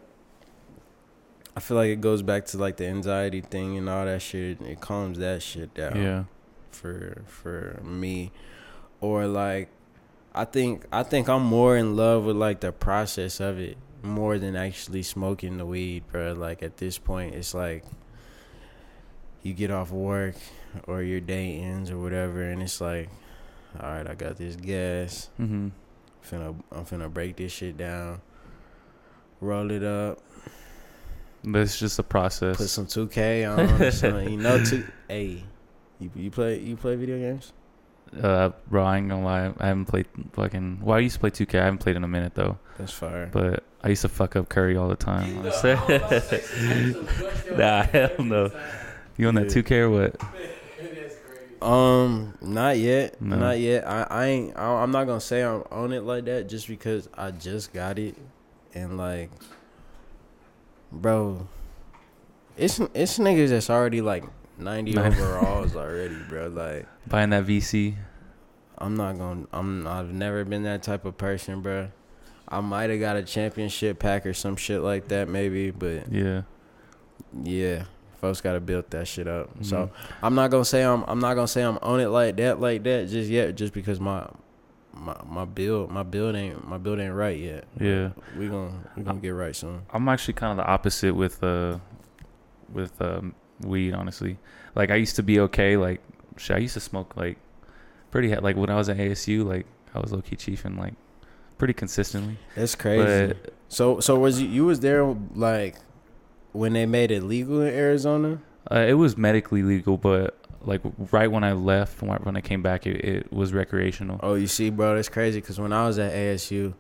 [1.55, 4.61] I feel like it goes back to like the anxiety thing and all that shit.
[4.61, 6.01] It calms that shit down.
[6.01, 6.23] Yeah.
[6.71, 8.31] For for me,
[9.01, 9.69] or like,
[10.35, 14.37] I think I think I'm more in love with like the process of it more
[14.37, 16.33] than actually smoking the weed, bro.
[16.33, 17.83] Like at this point, it's like
[19.43, 20.35] you get off work
[20.87, 23.09] or your day ends or whatever, and it's like,
[23.79, 25.29] all right, I got this gas.
[25.39, 25.69] Mm-hmm.
[26.29, 28.21] Finna, I'm finna break this shit down,
[29.39, 30.19] roll it up,
[31.43, 32.57] But it's just a process.
[32.57, 33.47] put some 2K
[33.81, 33.91] on.
[33.91, 34.29] something.
[34.29, 34.83] you know, two.
[35.07, 35.43] Hey,
[35.99, 37.53] you you play you play video games?
[38.21, 39.53] Uh, bro, I ain't gonna lie.
[39.59, 40.79] I haven't played fucking.
[40.81, 41.59] Well, I used to play 2K.
[41.59, 42.57] I haven't played in a minute though.
[42.77, 43.29] That's fire.
[43.31, 45.29] But I used to fuck up Curry all the time.
[45.33, 45.73] You honestly.
[45.75, 48.51] know, I was about to say, some bust your Nah, hell no.
[49.17, 49.61] you on that Yeah.
[49.63, 50.19] 2K or what?
[50.19, 51.43] That's crazy.
[51.61, 53.37] Um, not yet, No.
[53.37, 53.87] not yet.
[53.87, 54.57] I I ain't.
[54.57, 57.97] I, I'm not gonna say I'm on it like that just because I just got
[57.99, 58.15] it,
[58.75, 59.31] and like,
[60.91, 61.47] bro,
[62.57, 64.23] it's it's niggas that's already like
[64.57, 66.47] 90 Nine- overalls already, bro.
[66.47, 66.87] Like.
[67.07, 67.95] Buying that VC.
[68.77, 69.45] I'm not gonna.
[69.53, 69.87] I'm.
[69.87, 71.89] I've never been that type of person, bro.
[72.47, 75.71] I might have got a championship pack or some shit like that, maybe.
[75.71, 76.43] But Yeah.
[77.43, 77.85] yeah,
[78.21, 79.49] folks got to build that shit up.
[79.63, 79.89] So Mhm.
[80.21, 81.03] I'm not gonna say I'm.
[81.07, 83.99] I'm not gonna say I'm on it like that, like that, just yet, just because
[83.99, 84.27] my
[84.93, 87.65] my my build my build ain't my build ain't right yet.
[87.79, 88.09] Yeah.
[88.37, 89.81] We gonna we gonna get right soon.
[89.91, 91.79] I'm actually kind of the opposite with uh
[92.71, 93.93] with um, weed.
[93.93, 94.37] Honestly,
[94.75, 95.77] like I used to be okay.
[95.77, 96.01] Like
[96.37, 97.37] shit, I used to smoke like
[98.11, 99.45] pretty like when I was at ASU.
[99.45, 100.93] Like I was low key chiefing like
[101.57, 102.37] pretty consistently.
[102.55, 103.33] That's crazy.
[103.33, 105.03] But so so was you you was there
[105.35, 105.75] like
[106.53, 108.39] when they made it legal in Arizona?
[108.71, 110.81] uh, it was medically legal, but like
[111.11, 114.19] right when I left, when I, came back, it, it was recreational.
[114.21, 115.41] Oh, you see, bro, that's crazy.
[115.41, 116.73] Cause when I was at ASU,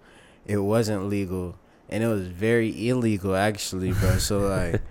[0.45, 1.57] it wasn't legal,
[1.89, 4.17] and it was very illegal, actually, bro.
[4.17, 4.81] So like,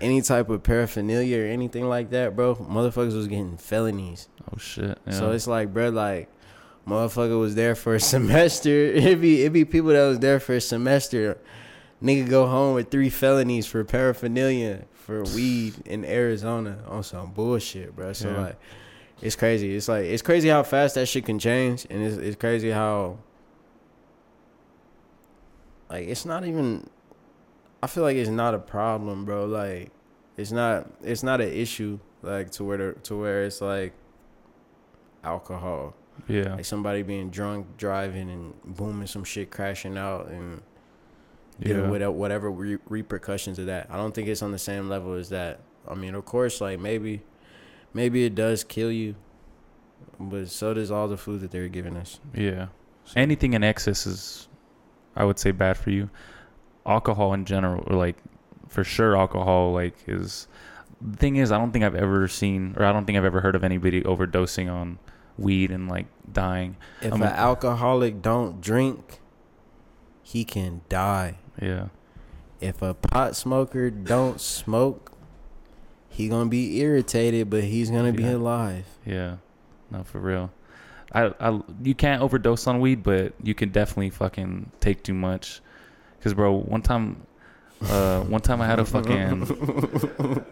[0.00, 4.28] any type of paraphernalia or anything like that, bro, motherfuckers was getting felonies.
[4.52, 4.98] Oh shit!
[5.06, 5.12] Yeah.
[5.12, 6.28] So it's like, bro, like,
[6.86, 8.70] motherfucker was there for a semester.
[8.70, 11.38] It'd be it'd be people that was there for a semester,
[12.02, 17.96] Nigga go home with three felonies for paraphernalia for weed in Arizona on some bullshit,
[17.96, 18.12] bro.
[18.12, 18.40] So Yeah.
[18.40, 18.56] like,
[19.22, 19.74] it's crazy.
[19.74, 23.16] It's like it's crazy how fast that shit can change, and it's it's crazy how
[25.90, 26.88] like it's not even.
[27.82, 29.44] I feel like it's not a problem, bro.
[29.46, 29.90] Like,
[30.36, 33.92] it's not it's not an issue like to where the, to where it's like
[35.24, 35.94] alcohol
[36.28, 36.54] Yeah.
[36.54, 40.62] like somebody being drunk driving and booming some shit crashing out and
[41.58, 41.80] you Yeah.
[41.82, 45.14] know whatever, whatever re- repercussions of that i don't think it's on the same level
[45.14, 47.22] as that i mean of course like maybe
[47.92, 49.14] maybe it does kill you
[50.20, 52.68] but so does all the food that they're giving us Yeah.
[53.14, 54.48] Anything in excess is,
[55.16, 56.10] I would say, bad for you.
[56.84, 58.16] Alcohol in general, or like,
[58.68, 60.46] for sure, alcohol like is.
[61.00, 63.40] The thing is, I don't think I've ever seen, or I don't think I've ever
[63.40, 64.98] heard of anybody overdosing on
[65.38, 66.76] weed and like dying.
[67.02, 69.20] if I'm an alcoholic don't drink
[70.22, 71.88] he can die Yeah.
[72.60, 75.12] if a pot smoker don't smoke
[76.08, 79.36] he gonna be irritated but he's gonna be alive Yeah.
[79.90, 80.50] No, for real.
[81.16, 85.60] I, I, you can't overdose on weed, but you can definitely fucking take too much.
[86.20, 87.24] Cause, bro, one time,
[87.88, 89.44] uh, one time I had a fucking,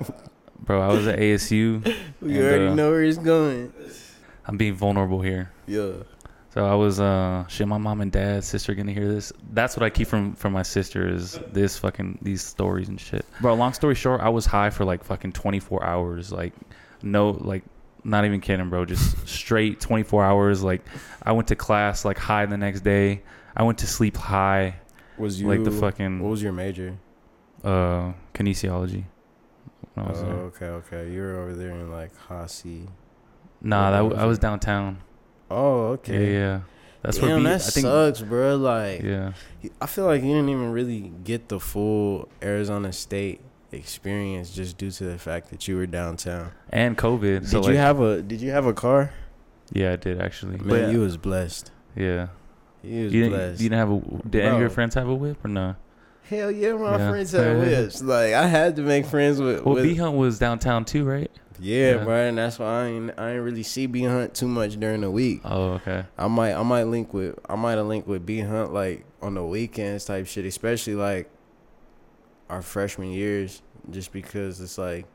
[0.60, 1.84] bro, I was at ASU.
[2.20, 3.72] we And, already uh, know where it's going
[4.46, 5.50] I'm being vulnerable here.
[5.66, 5.92] yeah
[6.50, 9.32] So I was uh shit my mom and dad, sister gonna hear this.
[9.52, 13.24] That's what I keep from from my sister is this fucking these stories and shit.
[13.40, 16.30] Bro, long story short, I was high for like fucking 24 hours.
[16.30, 16.52] Like
[17.02, 17.64] no like
[18.04, 18.84] not even kidding, bro.
[18.84, 20.62] Just straight 24 hours.
[20.62, 20.84] Like
[21.22, 23.22] I went to class like high the next day.
[23.56, 24.76] I went to sleep high.
[25.18, 26.20] Was you like the fucking?
[26.20, 26.98] What was your major?
[27.64, 29.04] uh kinesiology.
[29.96, 30.32] Oh, there.
[30.32, 31.10] okay, okay.
[31.10, 32.88] You were over there in like Hasi.
[33.62, 34.98] Nah, that I was downtown.
[35.50, 36.34] Oh, okay.
[36.34, 36.60] yeah.
[37.02, 38.56] That's where Damn, B- that I think sucks, bro.
[38.56, 39.32] Like, yeah.
[39.80, 43.40] I feel like you didn't even really get the full Arizona State
[43.76, 46.52] experience just due to the fact that you were downtown.
[46.70, 47.40] And COVID.
[47.40, 49.12] Did so you like, have a Did you have a car?
[49.72, 50.58] Yeah, I did actually.
[50.58, 51.70] Man, but you was blessed.
[51.96, 52.28] yeah,
[52.82, 53.60] You was you didn't, blessed.
[53.60, 54.28] you didn't have a.
[54.28, 55.76] Did any of your friends have a whip or no?
[56.28, 57.10] Hell yeah, my Yeah.
[57.10, 58.02] friends had whips.
[58.02, 59.62] Like I had to make friends with.
[59.64, 61.30] Well, with B Hunt was downtown too, right?
[61.60, 62.04] yeah, Yeah.
[62.04, 65.02] bro, and that's why I ain't I ain't really see B Hunt too much during
[65.02, 65.40] the week.
[65.44, 66.04] Oh, okay.
[66.18, 69.34] I might I might link with I might have linked with B Hunt like on
[69.34, 71.30] the weekends type shit, especially like
[72.54, 75.06] our freshman years, just because it's like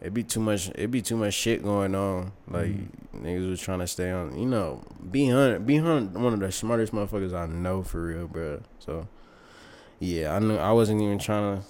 [0.00, 2.32] it'd be too much it'd be too much shit going on.
[2.48, 2.88] Like Mhm.
[3.22, 6.50] niggas was trying to stay on you know, B Hunt B Hunt one of the
[6.50, 8.60] smartest motherfuckers I know for real, bro.
[8.78, 9.06] So
[10.00, 11.62] yeah, I knew I wasn't even trying to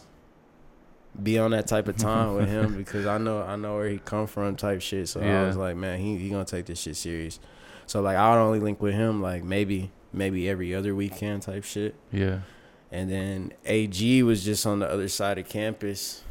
[1.22, 3.98] be on that type of time with him because I know I know where he
[3.98, 5.08] come from type shit.
[5.08, 7.38] So I was like, man, he he gonna take this shit serious.
[7.86, 11.64] So like I would only link with him like maybe maybe every other weekend type
[11.64, 11.94] shit.
[12.10, 12.38] Yeah.
[12.92, 16.22] And then AG was just on the other side of campus.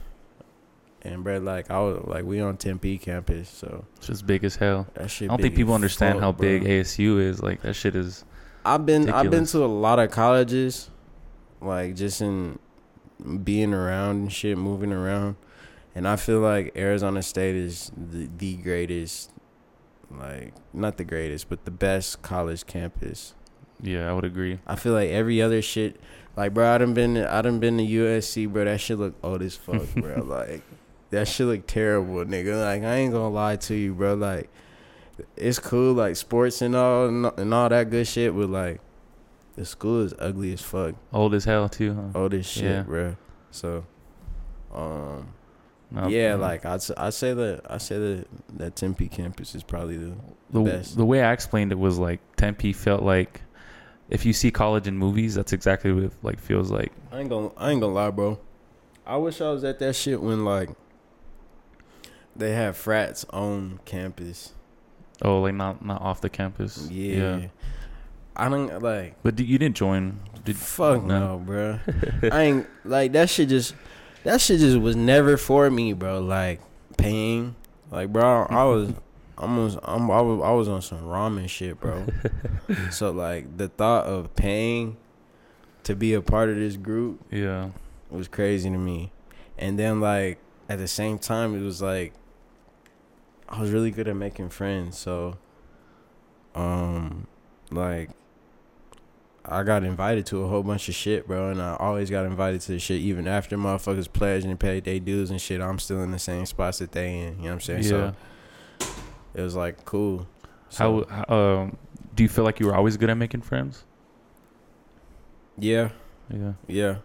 [1.02, 4.56] And bro, like I was like we on Tempe campus, so It's just big as
[4.56, 4.86] hell.
[4.94, 6.48] that I don't think people understand fuck, how bro.
[6.48, 7.42] big ASU is.
[7.42, 8.24] Like that shit is.
[8.64, 10.92] I've been I've been to a lot of colleges,
[11.60, 12.60] like just in
[13.44, 15.38] being around and shit, moving around,
[15.96, 19.32] and I feel like Arizona State is the, the greatest,
[20.12, 23.34] like not the greatest, but the best college campus.
[23.82, 24.60] Yeah, I would agree.
[24.68, 26.00] I feel like every other shit,
[26.36, 28.66] like bro, I done been I done been to USC, bro.
[28.66, 30.24] That shit look old as fuck, bro.
[30.24, 30.62] like
[31.12, 32.64] that shit look terrible, nigga.
[32.64, 34.14] Like I ain't gonna lie to you, bro.
[34.16, 34.50] Like
[35.38, 37.08] it's cool, like sports and all
[37.38, 38.80] and, all that good shit, but like
[39.56, 41.94] the school is ugly as fuck, Old as hell too.
[42.14, 42.20] Huh?
[42.20, 42.82] old as shit, Yeah.
[42.84, 43.18] bro.
[43.52, 43.86] So,
[44.74, 45.28] um,
[45.92, 48.26] No, yeah, like I'd s- I say that I say that
[48.58, 50.14] that Tempe campus is probably the
[50.52, 50.96] the best.
[50.98, 53.42] the way I explained it was like Tempe felt like
[54.12, 56.92] if you see college in movies, that's exactly what it like feels like.
[57.12, 58.40] I ain't gonna I ain't gonna lie, bro.
[59.08, 60.70] I wish I was at that shit when like
[62.36, 64.54] they had frats on campus.
[65.22, 66.90] Oh, like not not off the campus.
[66.92, 67.48] Yeah.
[68.36, 70.20] I don't like But you didn't join.
[70.44, 71.20] Did fuck no.
[71.20, 71.80] no, bro.
[72.32, 73.76] I ain't like that shit just
[74.24, 76.20] that shit just was never for me, bro.
[76.20, 76.60] Like
[76.98, 77.56] paying.
[77.90, 78.92] Like bro, I was
[79.42, 82.06] almost I'm I was, I was on some ramen shit, bro.
[82.92, 84.98] so like the thought of paying
[85.84, 87.70] to be a part of this group Yeah.
[88.10, 89.12] was crazy to me.
[89.58, 90.38] And then like
[90.70, 92.14] at the same time it was like
[93.50, 95.38] I was really good at making friends, so
[96.56, 97.28] um
[97.72, 98.10] like
[99.44, 102.62] I got invited to a whole bunch of shit, bro, and I always got invited
[102.62, 105.60] to the shit even after motherfuckers pledged and paid their dues and shit.
[105.62, 107.84] I'm still in the same spots that they in, you know what I'm saying?
[107.84, 107.90] Yeah.
[107.90, 108.14] So
[109.34, 110.28] it was like cool.
[110.70, 111.78] So, How, how um
[112.16, 113.84] do you feel like you were always good at making friends?
[115.58, 115.90] yeah,
[116.34, 116.54] Yeah.
[116.68, 116.96] yeah.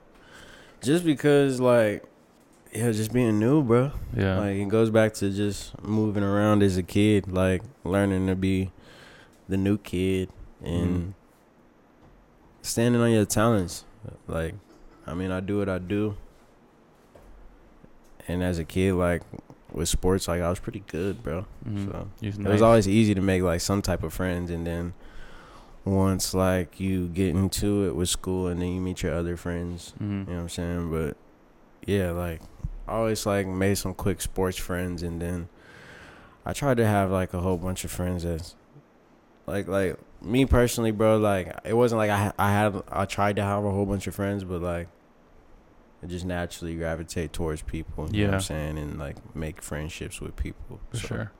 [0.83, 2.05] Just because, like,
[2.73, 3.91] yeah, just being new, bro.
[4.17, 4.39] Yeah.
[4.39, 8.71] Like it goes back to just moving around as a kid, like learning to be
[9.49, 10.29] the new kid
[10.63, 11.13] and Mhm.
[12.63, 13.85] standing on your talents.
[14.29, 14.55] Like,
[15.07, 16.17] I mean, I do what I do,
[18.29, 19.23] and as a kid, like
[19.77, 21.47] with sports, like I was pretty good, bro.
[21.69, 21.91] Mhm.
[21.93, 22.53] So it nice.
[22.53, 24.95] was always easy to make like some type of friends, and then
[25.85, 29.93] once like you get into it with school, and then you meet your other friends,
[30.03, 30.03] Mhm.
[30.11, 30.91] you know what I'm saying?
[30.91, 31.17] But
[31.87, 32.41] yeah, like
[32.89, 35.49] I always like made some quick sports friends and then
[36.45, 38.55] I tried to have like a whole bunch of friends that's
[39.47, 43.43] like like me personally, bro, like it wasn't like I I had I tried to
[43.43, 44.89] have a whole bunch of friends, but like
[46.03, 48.35] I just naturally gravitate towards people, you know what Yeah.
[48.37, 50.81] I'm saying, and like make friendships with people.
[50.91, 51.33] For So, sure.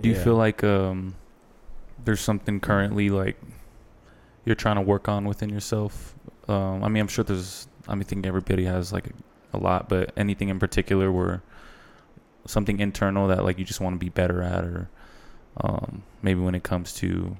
[0.00, 1.14] Do you feel like um,
[2.04, 3.36] there's something currently like
[4.44, 6.14] you're trying to work on within yourself?
[6.48, 7.68] Um, I mean, I'm sure there's.
[7.88, 9.08] I mean, I think everybody has like
[9.52, 11.42] a lot, but anything in particular where
[12.46, 14.88] something internal that like you just want to be better at, or
[15.58, 17.36] um, maybe when it comes to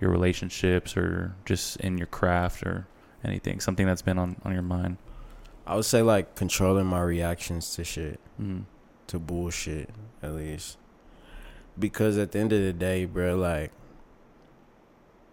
[0.00, 2.86] your relationships or just in your craft or
[3.24, 4.98] anything, something that's been on on your mind.
[5.66, 8.18] I would say like controlling my reactions to shit.
[8.40, 8.64] Mm.
[9.08, 9.90] to bullshit
[10.22, 10.78] at least
[11.78, 13.70] because at the end of the day bro like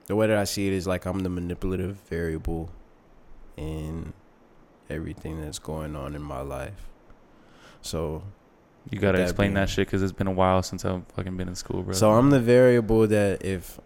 [0.07, 2.69] the way that i see it is like i'm the manipulative variable
[3.57, 4.13] in
[4.89, 6.87] everything that's going on in my life
[7.81, 8.21] so
[8.91, 11.37] You gotta That explain being- that shit because it's been a while since I've fucking
[11.37, 11.93] been in school, bro.
[11.93, 13.79] so i'm the variable that if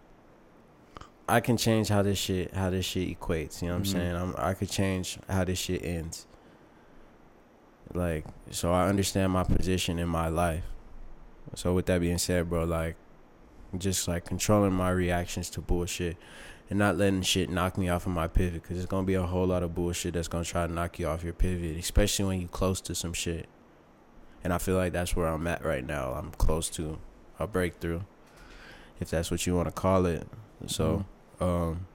[1.28, 4.14] i can change how this shit how this shit equates you know what i'm saying
[4.16, 6.26] I'm, i could change how this shit ends
[7.94, 10.64] like so i understand my position in my life.
[11.54, 12.96] So with that being said bro like
[13.78, 16.16] just like controlling my reactions to bullshit
[16.70, 19.22] and not letting shit knock me off of my pivot because it's gonna be a
[19.22, 22.40] whole lot of bullshit that's gonna try to knock you off your pivot especially when
[22.40, 23.48] you close to some shit.
[24.42, 26.12] And i feel like that's where i'm at right now.
[26.12, 26.98] I'm close to
[27.38, 28.00] a breakthrough
[29.00, 30.26] if that's what you want to call it.
[30.66, 31.04] So
[31.40, 31.86] um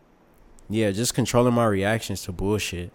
[0.69, 2.91] yeah just controlling my reactions to bullshit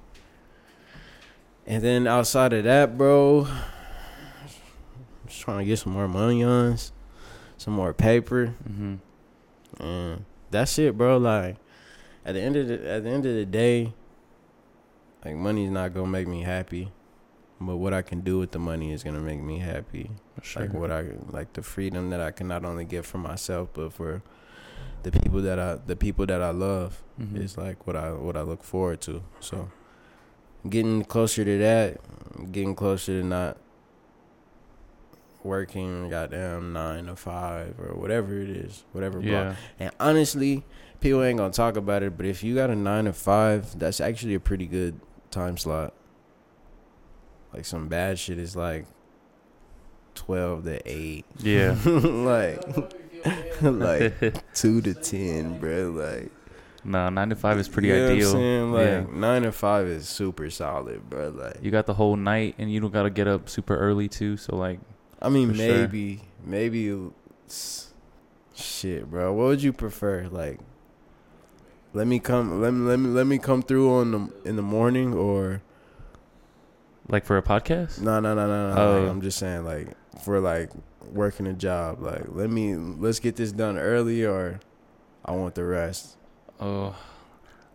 [1.67, 3.47] and then outside of that bro
[5.27, 6.77] just trying to get some more money on
[7.57, 8.95] some more paper hmm
[9.81, 11.57] and that's it bro like
[12.25, 13.93] at the end of the at the end of the day
[15.25, 16.93] like money's not gonna make me happy
[17.61, 20.11] but what i can do with the money is gonna make me happy
[20.43, 20.63] sure.
[20.63, 23.93] like what I like the freedom that I can not only get for myself but
[23.93, 24.21] for
[25.05, 27.37] the people that I the people that I love Mhm.
[27.43, 29.23] is like what I what I look forward to.
[29.41, 29.71] So
[30.69, 32.01] getting closer to that,
[32.53, 33.59] getting closer to not
[35.43, 39.57] working goddamn nine to five or whatever it is, whatever block.
[39.79, 40.65] And honestly,
[41.01, 44.01] people ain't gonna talk about it, but if you got a nine to five, that's
[44.01, 44.99] actually a pretty good
[45.31, 45.93] time slot.
[47.53, 48.87] Like some bad shit is like
[50.15, 51.27] twelve to eight.
[51.39, 51.77] Yeah.
[51.85, 52.61] like
[53.63, 55.91] like two to ten, bro.
[55.91, 56.33] Like
[56.85, 58.67] no, nine to five is pretty you know ideal.
[58.67, 59.07] Like yeah.
[59.13, 61.31] nine to five is super solid, bro.
[61.31, 64.37] Like You got the whole night, and you don't gotta get up super early too.
[64.37, 64.81] So like,
[65.21, 65.79] I mean, For sure.
[65.79, 66.97] maybe maybe
[68.55, 69.33] shit, bro.
[69.33, 70.29] What would you prefer?
[70.31, 70.61] Like
[71.95, 74.63] let me come let me let me let me come through on the in the
[74.63, 75.63] morning or
[77.09, 78.01] like for a podcast.
[78.01, 78.81] no no no no no.
[78.81, 79.01] Oh.
[79.01, 79.89] Like, I'm just saying like
[80.25, 80.71] for like
[81.13, 82.01] working a job.
[82.01, 84.61] Like let me let's get this done early or
[85.25, 86.17] I want the rest.
[86.61, 86.95] Oh,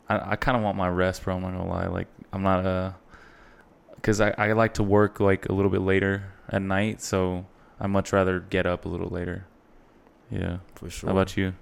[0.07, 1.35] I I kind of want my rest, bro.
[1.35, 1.87] I'm not gonna lie.
[1.87, 2.91] Like I'm not uh,
[4.01, 7.45] cause I I like to work like a little bit later at night, so
[7.79, 9.45] I much rather get up a little later.
[10.29, 10.57] Yeah.
[10.75, 11.09] For sure.
[11.09, 11.53] How about you?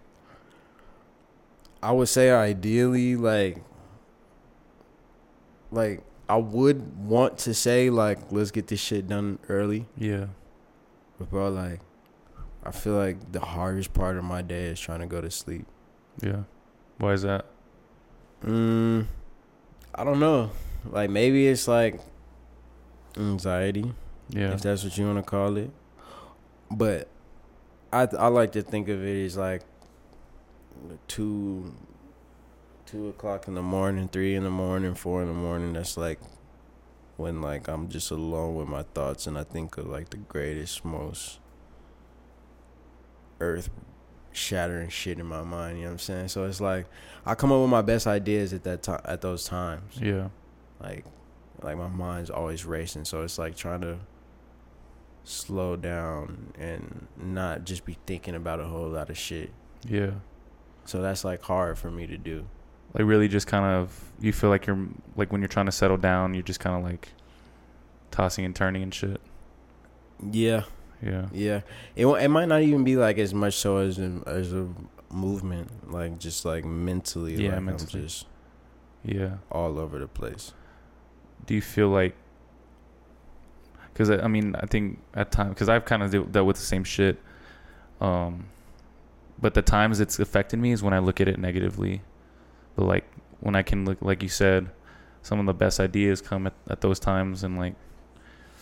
[1.82, 3.64] I would say ideally like
[5.72, 9.86] like I would want to say like let's get this shit done early.
[9.98, 10.28] Yeah.
[11.18, 11.80] But bro, like
[12.64, 15.66] I feel like the hardest part of my day is trying to go to sleep.
[16.22, 16.44] Yeah.
[16.98, 17.46] Why is that?
[18.44, 19.06] Mm
[19.96, 20.52] I don't know.
[20.86, 22.00] Like maybe it's like
[23.18, 23.94] anxiety,
[24.30, 24.54] Yeah.
[24.54, 25.72] if that's what you want to call it.
[26.70, 27.08] But
[27.92, 29.64] I I like to think of it as like
[31.08, 31.74] two
[32.86, 35.74] two o'clock in the morning, three in the morning, four in the morning.
[35.74, 36.20] That's like
[37.18, 40.86] when like I'm just alone with my thoughts and I think of like the greatest,
[40.86, 41.40] most
[43.40, 43.70] earth
[44.32, 45.78] shattering shit in my mind.
[45.78, 46.28] You know what I'm saying?
[46.30, 46.86] So it's like
[47.26, 50.30] I come up with my best ideas at that time, at those times Yeah.
[50.80, 51.06] like
[51.64, 53.98] like my mind's always racing so it's like trying to
[55.24, 59.52] slow down and not just be thinking about a whole lot of shit
[59.86, 60.12] Yeah.
[60.86, 62.48] so that's like hard for me to do
[62.94, 65.98] Like really, just kind of you feel like you're like when you're trying to settle
[65.98, 67.10] down, you're just kind of like
[68.12, 69.20] tossing and turning and shit.
[70.32, 70.64] Yeah,
[71.02, 71.28] Yeah.
[71.32, 71.62] yeah.
[71.96, 74.68] It it might not even be like as much so as a, as a
[75.12, 77.36] movement, like just like mentally.
[77.36, 78.02] Yeah, like mentally.
[78.02, 78.26] I'm just
[79.04, 79.38] Yeah.
[79.52, 80.54] all over the place.
[81.46, 82.16] do you feel like
[83.94, 86.58] because I I mean I think at times because I've kind of dealt dealt with
[86.58, 87.18] the same shit
[88.02, 88.46] um
[89.40, 92.02] but the times it's affected me is when I look at it negatively
[92.76, 93.06] but like
[93.40, 94.70] when I can look like you said
[95.22, 97.76] some of the best ideas come at, at those times and like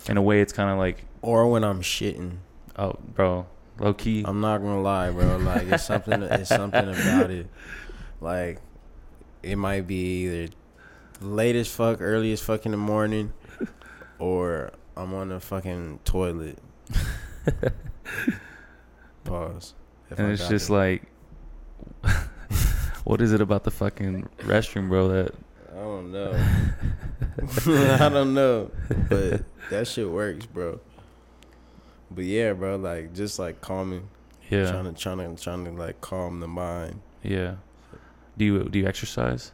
[0.08, 2.38] in a way it's kind of like Or when I'm shitting.
[2.78, 3.48] oh bro
[3.80, 5.38] low key I'm not gonna lie, bro.
[5.38, 6.22] Like it's something.
[6.24, 7.48] It's something about it.
[8.22, 8.60] Like
[9.44, 10.54] it might be either
[11.22, 13.34] late as fuck, early as fuck in the morning,
[14.20, 16.58] or I'm on the fucking toilet.
[19.24, 19.74] Pause.
[20.12, 20.74] And I it's just it.
[20.74, 21.04] like
[23.04, 25.34] what is it about the fucking restroom bro that
[25.72, 26.32] I don't know.
[28.00, 28.72] I don't know,
[29.10, 30.80] but that shit works, bro.
[32.12, 32.76] But yeah, bro.
[32.76, 34.10] Like just like calming,
[34.50, 37.56] yeah trying to trying to trying to like calm the mind yeah
[38.38, 39.52] do you do you exercise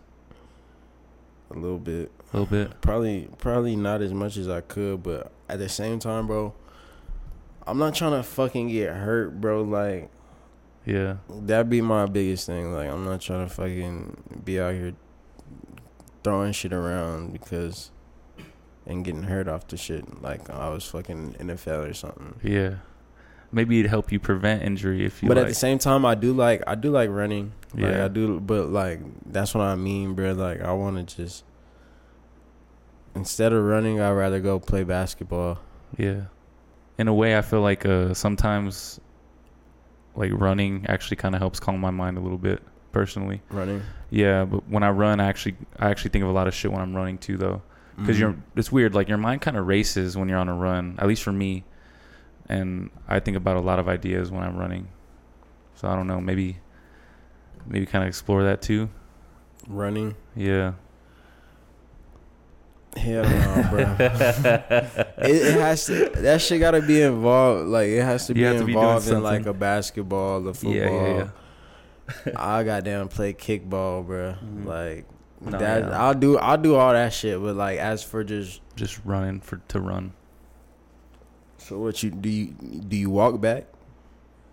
[1.49, 2.11] a little bit.
[2.33, 5.99] a little bit Probably probably not as much as I could, but at the same
[5.99, 6.53] time, bro,
[7.67, 9.63] I'm not trying to fucking get hurt, bro.
[9.63, 10.09] Like
[10.85, 12.73] yeah that'd be my biggest thing.
[12.73, 14.93] Like I'm not trying to fucking be out here
[16.23, 17.91] throwing shit around because
[18.91, 20.21] and getting hurt off the shit.
[20.21, 22.35] Like I was fucking NFL or something.
[22.43, 22.75] Yeah.
[23.51, 25.45] Maybe it'd help you prevent injury if you but like.
[25.45, 27.53] at the same time, I do like I do like running.
[27.73, 28.05] Like Yeah.
[28.05, 30.33] I do, but like that's what I mean, bro.
[30.33, 31.43] Like I want to just
[33.15, 35.59] instead of running, I'd rather go play basketball.
[35.97, 36.25] yeah.
[36.97, 38.99] In a way, I feel like uh, sometimes,
[40.15, 42.61] like running actually kind of helps calm my mind a little bit.
[42.91, 44.43] Personally, Running yeah.
[44.43, 46.81] But when I run, I actually I actually think of a lot of shit when
[46.81, 47.61] I'm running too, though.
[47.97, 48.19] Because Mhm.
[48.19, 48.95] you're it's weird.
[48.95, 50.95] Like your mind kind of races when you're on a run.
[50.99, 51.63] At least for me,
[52.47, 54.87] and I think about a lot of ideas when I'm running.
[55.75, 56.19] So I don't know.
[56.21, 56.57] Maybe
[57.67, 58.89] maybe kind of explore that too.
[59.67, 60.15] running.
[60.35, 60.73] Yeah.
[62.97, 63.79] Hell no, bro.
[63.99, 66.09] it, it has to.
[66.15, 67.69] That shit gotta be involved.
[67.69, 70.53] Like it has to You be have to be involved in like a basketball, a
[70.53, 70.73] football.
[70.73, 71.27] Yeah, yeah,
[72.25, 72.31] yeah.
[72.35, 74.35] I goddamn play kickball, bro.
[74.43, 74.65] Mhm.
[74.65, 75.05] Like
[75.41, 75.83] No, that.
[75.83, 76.03] yeah.
[76.03, 76.37] I'll do.
[76.37, 77.41] I'll do all that shit.
[77.41, 80.13] But like, as for just Just running for to run.
[81.57, 82.29] so, what you do?
[82.29, 82.47] You
[82.87, 83.65] do you walk back?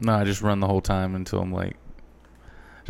[0.00, 1.76] No, I just run the whole time until I'm like.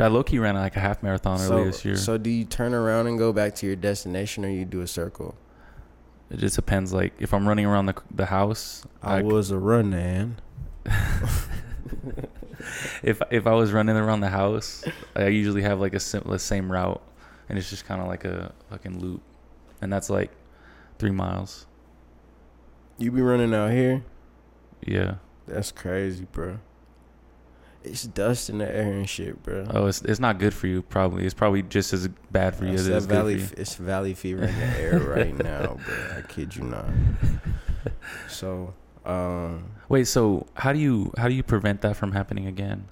[0.00, 1.96] I low key ran like a half marathon so, earlier this year.
[1.96, 4.86] so do you turn around and go back to your destination, or you do a
[4.86, 5.34] circle?
[6.30, 6.92] it just depends.
[6.92, 10.40] Like if I'm running around the the house, I I- was a run man.
[13.02, 14.84] if if I was running around the house,
[15.16, 17.02] I usually have like a sim- the same route,
[17.48, 19.22] and it's just kind of like a fucking loop,
[19.80, 20.30] and that's like
[20.98, 21.66] three miles.
[22.98, 24.02] You be running out here?
[24.86, 25.16] Yeah.
[25.46, 26.58] That's crazy, bro.
[27.84, 29.64] It's dust in the air and shit, bro.
[29.70, 30.82] Oh, it's it's not good for you.
[30.82, 33.38] Probably it's probably just as bad for you It's as it that is good valley.
[33.38, 33.62] for you.
[33.62, 36.16] It's valley fever in the air right now, bro.
[36.18, 36.86] I kid you not.
[38.28, 38.74] So,
[39.06, 42.88] um, Wait, so how do you how do you prevent that from happening again?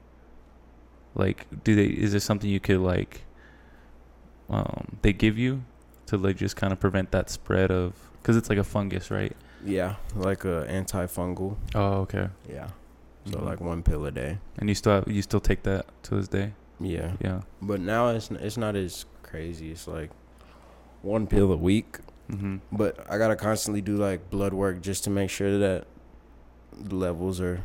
[1.14, 3.22] Like, do they is there something you could like
[4.50, 5.62] um they give you
[6.06, 7.92] to like just kind of prevent that spread of
[8.22, 9.36] cuz it's like a fungus, right?
[9.64, 11.56] yeah, like a antifungal.
[11.74, 12.28] Oh, okay.
[12.48, 12.68] Yeah.
[13.24, 13.44] So Mhm.
[13.46, 14.38] like one pill a day.
[14.58, 16.52] And you still have, you still take that to this day?
[16.78, 17.12] Yeah.
[17.20, 17.40] Yeah.
[17.60, 19.72] But now it's it's not as crazy.
[19.72, 20.10] It's like
[21.02, 21.98] one pill a week.
[22.30, 22.60] Mhm.
[22.70, 25.86] But I gotta constantly do like blood work just to make sure that
[26.78, 27.62] the levels are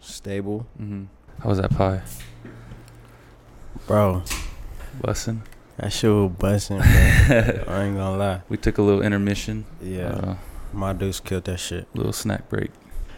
[0.00, 0.66] stable.
[0.80, 1.06] Mhm.
[1.40, 2.02] How was that pie?
[3.86, 4.22] Bro,
[5.02, 5.40] Bussin'.
[5.78, 6.86] That shit was busting, bro.
[6.86, 8.40] I ain't gonna lie.
[8.48, 9.64] We took a little intermission.
[9.80, 10.34] Yeah, Uh,
[10.72, 11.86] my dudes killed that shit.
[11.94, 12.70] little snack break.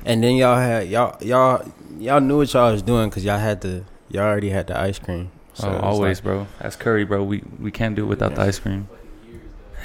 [0.05, 1.65] And then y'all had y'all y'all
[1.99, 4.99] y'all knew what y'all was doing because y'all had the y'all already had the ice
[4.99, 5.31] cream.
[5.55, 6.47] So oh, always, like- bro.
[6.61, 7.23] That's curry, bro.
[7.25, 8.89] We we can't do it without the ice cream.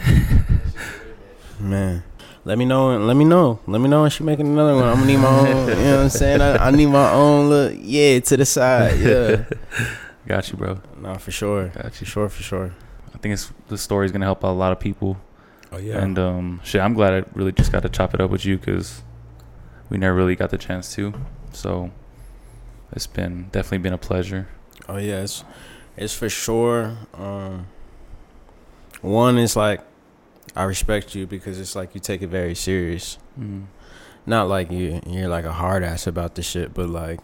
[1.59, 2.03] man.
[2.47, 2.95] Let me know.
[2.97, 3.59] Let me know.
[3.65, 4.83] Let me know when she making another one.
[4.83, 5.67] I'm gonna need my own.
[5.67, 6.41] You know what I'm saying?
[6.41, 7.73] I, I need my own look.
[7.81, 8.99] Yeah, to the side.
[8.99, 9.45] Yeah.
[10.27, 10.79] Got you, bro.
[10.99, 11.67] no, for sure.
[11.69, 12.07] Got For you.
[12.07, 12.29] sure.
[12.29, 12.73] For sure.
[13.13, 15.17] I think it's the story's gonna help out a lot of people.
[15.71, 15.99] Oh yeah.
[16.01, 18.57] And um, shit, I'm glad I really just got to chop it up with you
[18.57, 19.03] because
[19.89, 21.13] we never really got the chance to.
[21.51, 21.91] So
[22.91, 24.47] it's been definitely been a pleasure.
[24.89, 25.43] Oh yeah, it's
[25.97, 26.97] it's for sure.
[27.13, 27.67] Um,
[29.01, 29.81] one is like
[30.55, 33.17] I respect you because it's like you take it very serious.
[33.39, 33.65] Mm.
[34.25, 37.19] Not like you you're like a hard ass about the shit, but like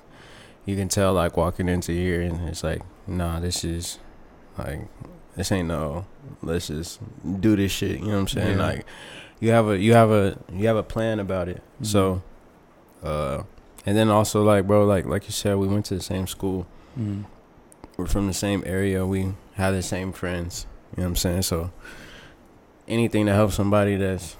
[0.65, 3.99] you can tell like walking into here and it's like nah, this is
[4.57, 4.87] like
[5.35, 6.05] this ain't no
[6.43, 6.99] let's just
[7.39, 7.99] do this shit.
[7.99, 8.57] You know what I'm saying?
[8.57, 8.65] Yeah.
[8.65, 8.85] Like
[9.39, 11.61] you have a you have a you have a plan about it.
[11.81, 11.85] Mhm.
[11.85, 12.21] So,
[13.03, 13.43] uh,
[13.85, 16.67] and then also like bro, like like you said, we went to the same school.
[16.99, 17.25] Mm.
[17.97, 19.05] We're from the same area.
[19.05, 20.65] We have the same friends.
[20.95, 21.41] You know what I'm saying?
[21.43, 21.71] So
[22.87, 24.35] anything to help somebody that's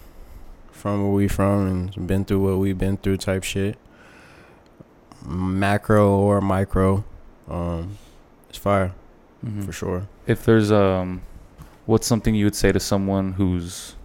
[0.72, 3.78] from where we from and been through what we've been through type shit.
[5.26, 7.04] Macro or micro.
[7.50, 7.98] Um
[8.50, 8.94] it's fire
[9.46, 9.66] Mhm.
[9.66, 10.08] for sure.
[10.28, 11.22] if there's um
[11.86, 13.96] what's something you would say to someone who's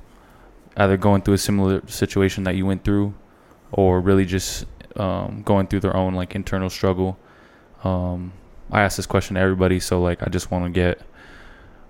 [0.77, 3.12] either going through a similar situation that you went through
[3.73, 4.64] or really just
[4.97, 7.19] um going through their own like internal struggle
[7.85, 8.33] um
[8.73, 11.01] i ask this question to everybody so like i just want to get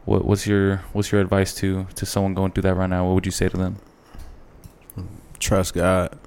[0.06, 3.14] what what's your what's your advice to to someone going through that right now what
[3.14, 3.76] would you say to them
[5.38, 6.18] trust God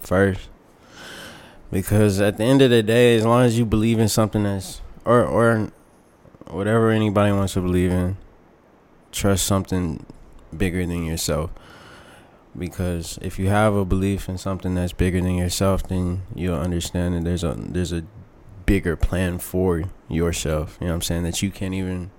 [0.00, 0.48] first.
[1.74, 4.80] Because at the end of the day, as long as you believe in something that's
[5.04, 5.72] or or
[6.46, 8.16] whatever anybody wants to believe in,
[9.10, 10.06] trust something
[10.56, 11.50] bigger than yourself.
[12.56, 17.16] Because if you have a belief in something that's bigger than yourself, then you'll understand
[17.16, 18.04] that there's a there's a
[18.66, 20.78] bigger plan for yourself.
[20.80, 21.24] You know what I'm saying?
[21.24, 22.12] That you can't even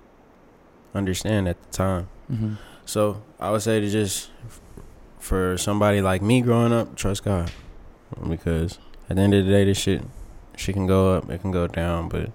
[0.94, 2.08] understand at the time.
[2.30, 2.54] mm-hmm.
[2.84, 4.28] So I would say to just
[5.18, 7.50] for somebody like me growing up, trust God,
[8.28, 8.78] because
[9.08, 10.02] at the end of the day, this shit,
[10.56, 12.30] shit can go up, it can go down, but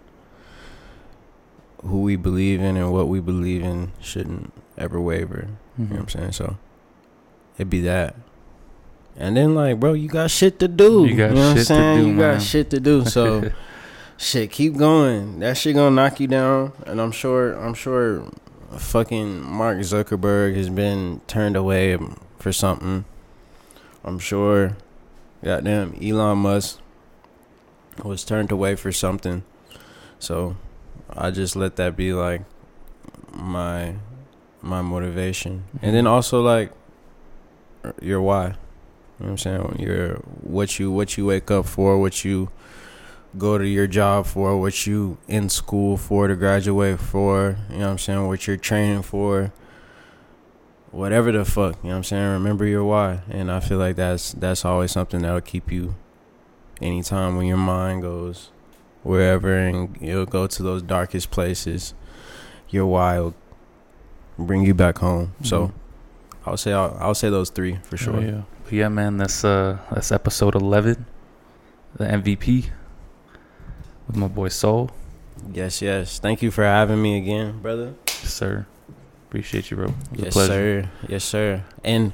[1.84, 5.48] who we believe in and what we believe in shouldn't ever waver.
[5.78, 6.02] You know what mm-hmm.
[6.02, 6.32] I'm saying?
[6.34, 6.58] So
[7.56, 8.16] it'd be that.
[9.18, 11.06] And then like, bro, you got shit to do.
[11.06, 11.98] You got know what I'm shit to saying?
[12.00, 12.34] do, You man.
[12.36, 13.06] got shit to do.
[13.06, 13.52] So
[14.18, 15.40] shit, keep going.
[15.40, 16.74] That shit gonna knock you down.
[16.86, 18.30] And I'm sure I'm sure
[18.78, 21.98] fucking Mark Zuckerberg has been turned away
[22.40, 23.06] for something.
[24.04, 24.78] I'm sure
[25.44, 26.80] goddamn Elon Musk
[28.04, 29.44] was turned away for something.
[30.20, 30.56] So
[31.10, 32.42] I just let that be like
[33.34, 33.96] my
[34.62, 35.64] my motivation.
[35.82, 36.14] And then mm-hmm.
[36.14, 36.72] also like
[38.02, 38.46] your why.
[38.46, 38.56] You know
[39.18, 39.76] what I'm saying?
[39.80, 42.50] Your what you what you wake up for, what you
[43.38, 47.86] go to your job for, what you in school for to graduate for, you know
[47.86, 49.54] what I'm saying, what you're training for.
[50.92, 52.32] Whatever the fuck, you know what I'm saying?
[52.34, 53.22] Remember your why.
[53.30, 55.96] And I feel like that's that's always something that'll keep you
[56.82, 58.50] anytime when your mind goes
[59.04, 61.94] wherever and you'll go to those darkest places,
[62.70, 63.36] your why will
[64.38, 65.34] bring you back home.
[65.44, 65.72] So Mhm.
[66.46, 68.18] I'll say I'll, I'll say those three for sure.
[68.18, 68.42] Oh, yeah.
[68.66, 71.06] But yeah, man, that's uh that's episode eleven,
[71.96, 72.70] the MVP
[74.08, 74.90] with my boy Soul.
[75.54, 76.20] Yes, yes.
[76.20, 77.94] Thank you for having me again, brother.
[78.08, 78.66] Yes, sir.
[79.32, 79.86] Appreciate you, bro.
[79.86, 80.84] It was yes, a pleasure.
[80.84, 80.90] sir.
[81.08, 81.64] Yes, sir.
[81.86, 82.12] And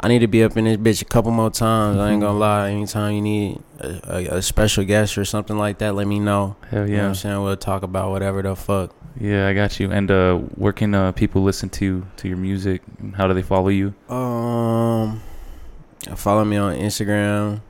[0.00, 1.98] I need to be up in this bitch a couple more times.
[1.98, 2.70] I ain't gonna lie.
[2.70, 6.56] Anytime you need a, a, a special guest or something like that, let me know.
[6.70, 7.08] Hell You know what yeah.
[7.08, 7.42] I'm saying?
[7.42, 8.94] We'll talk about whatever the fuck.
[9.20, 9.92] Yeah, I got you.
[9.92, 12.80] And uh, where can uh, people listen to to your music?
[13.14, 13.92] How do they follow you?
[14.08, 15.20] Um,
[16.16, 17.60] follow me on Instagram,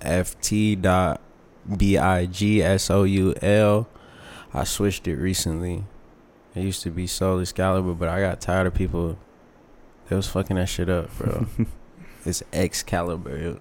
[0.00, 1.20] ft dot
[1.76, 3.88] b i g s o u l.
[4.54, 5.82] I switched it recently.
[6.54, 9.18] It used to be Soul Excalibur, but I got tired of people.
[10.08, 11.46] They was fucking that shit up, bro.
[12.24, 13.58] it's Excalibur.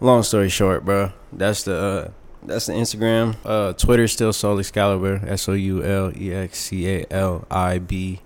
[0.00, 1.12] Long story short, bro.
[1.32, 2.10] That's the uh,
[2.42, 3.36] that's the Instagram.
[3.44, 5.20] Uh, Twitter still Soul Excalibur.
[5.26, 8.20] S O U L E X C A L I B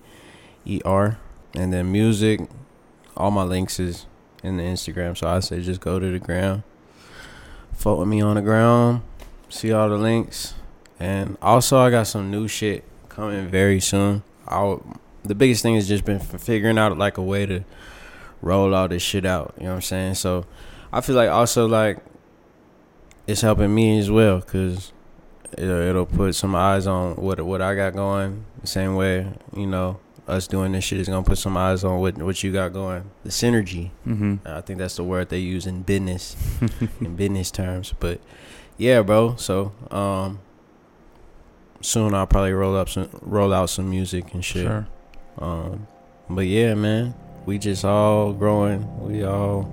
[0.65, 1.19] E R.
[1.55, 2.41] And then music,
[3.17, 4.07] all my links is
[4.43, 5.16] in the Instagram.
[5.16, 6.62] So I say just go to the ground.
[7.73, 9.03] Fuck with me on the ground.
[9.49, 10.55] See all the links.
[11.01, 12.85] And also I got some new shit
[13.19, 14.23] coming very soon.
[14.47, 14.82] I'll
[15.24, 17.65] the biggest thing has just been figuring out like a way to
[18.40, 19.55] roll all this shit out.
[19.59, 20.15] You know what I'm saying?
[20.15, 20.47] So
[20.93, 21.99] I feel like also like
[23.27, 24.93] it's helping me as well because
[25.57, 28.45] it'll, it'll put some eyes on what what I got going.
[28.61, 32.01] The same way you know us doing this shit is gonna put some eyes on
[32.01, 33.11] what what you got going.
[33.24, 33.90] The synergy.
[34.07, 34.47] Mm-hmm.
[34.47, 36.36] I think that's the word they use in business
[37.01, 37.93] in business terms.
[37.99, 38.20] But
[38.77, 39.35] yeah, bro.
[39.36, 40.39] So um,
[41.81, 44.67] soon I'll probably roll up some roll out some music and shit.
[44.67, 44.87] Sure.
[45.39, 45.87] Um,
[46.29, 47.15] but yeah, man,
[47.47, 49.07] we just all growing.
[49.07, 49.71] We all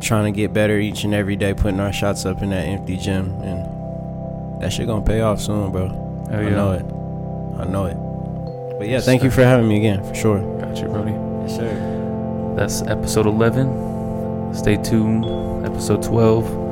[0.00, 2.96] trying to get better each and every day, putting our shots up in that empty
[2.96, 5.88] gym, and that shit gonna pay off soon, bro.
[6.30, 6.50] Hell I yeah.
[6.50, 7.60] know it.
[7.60, 7.96] I know it.
[8.78, 10.60] But yeah, Yes, thank you for having me again, for sure.
[10.60, 11.12] Got you, Brody.
[11.46, 12.54] Yes, sir.
[12.56, 14.54] That's episode 11.
[14.54, 15.24] Stay tuned.
[15.64, 16.65] Episode 12.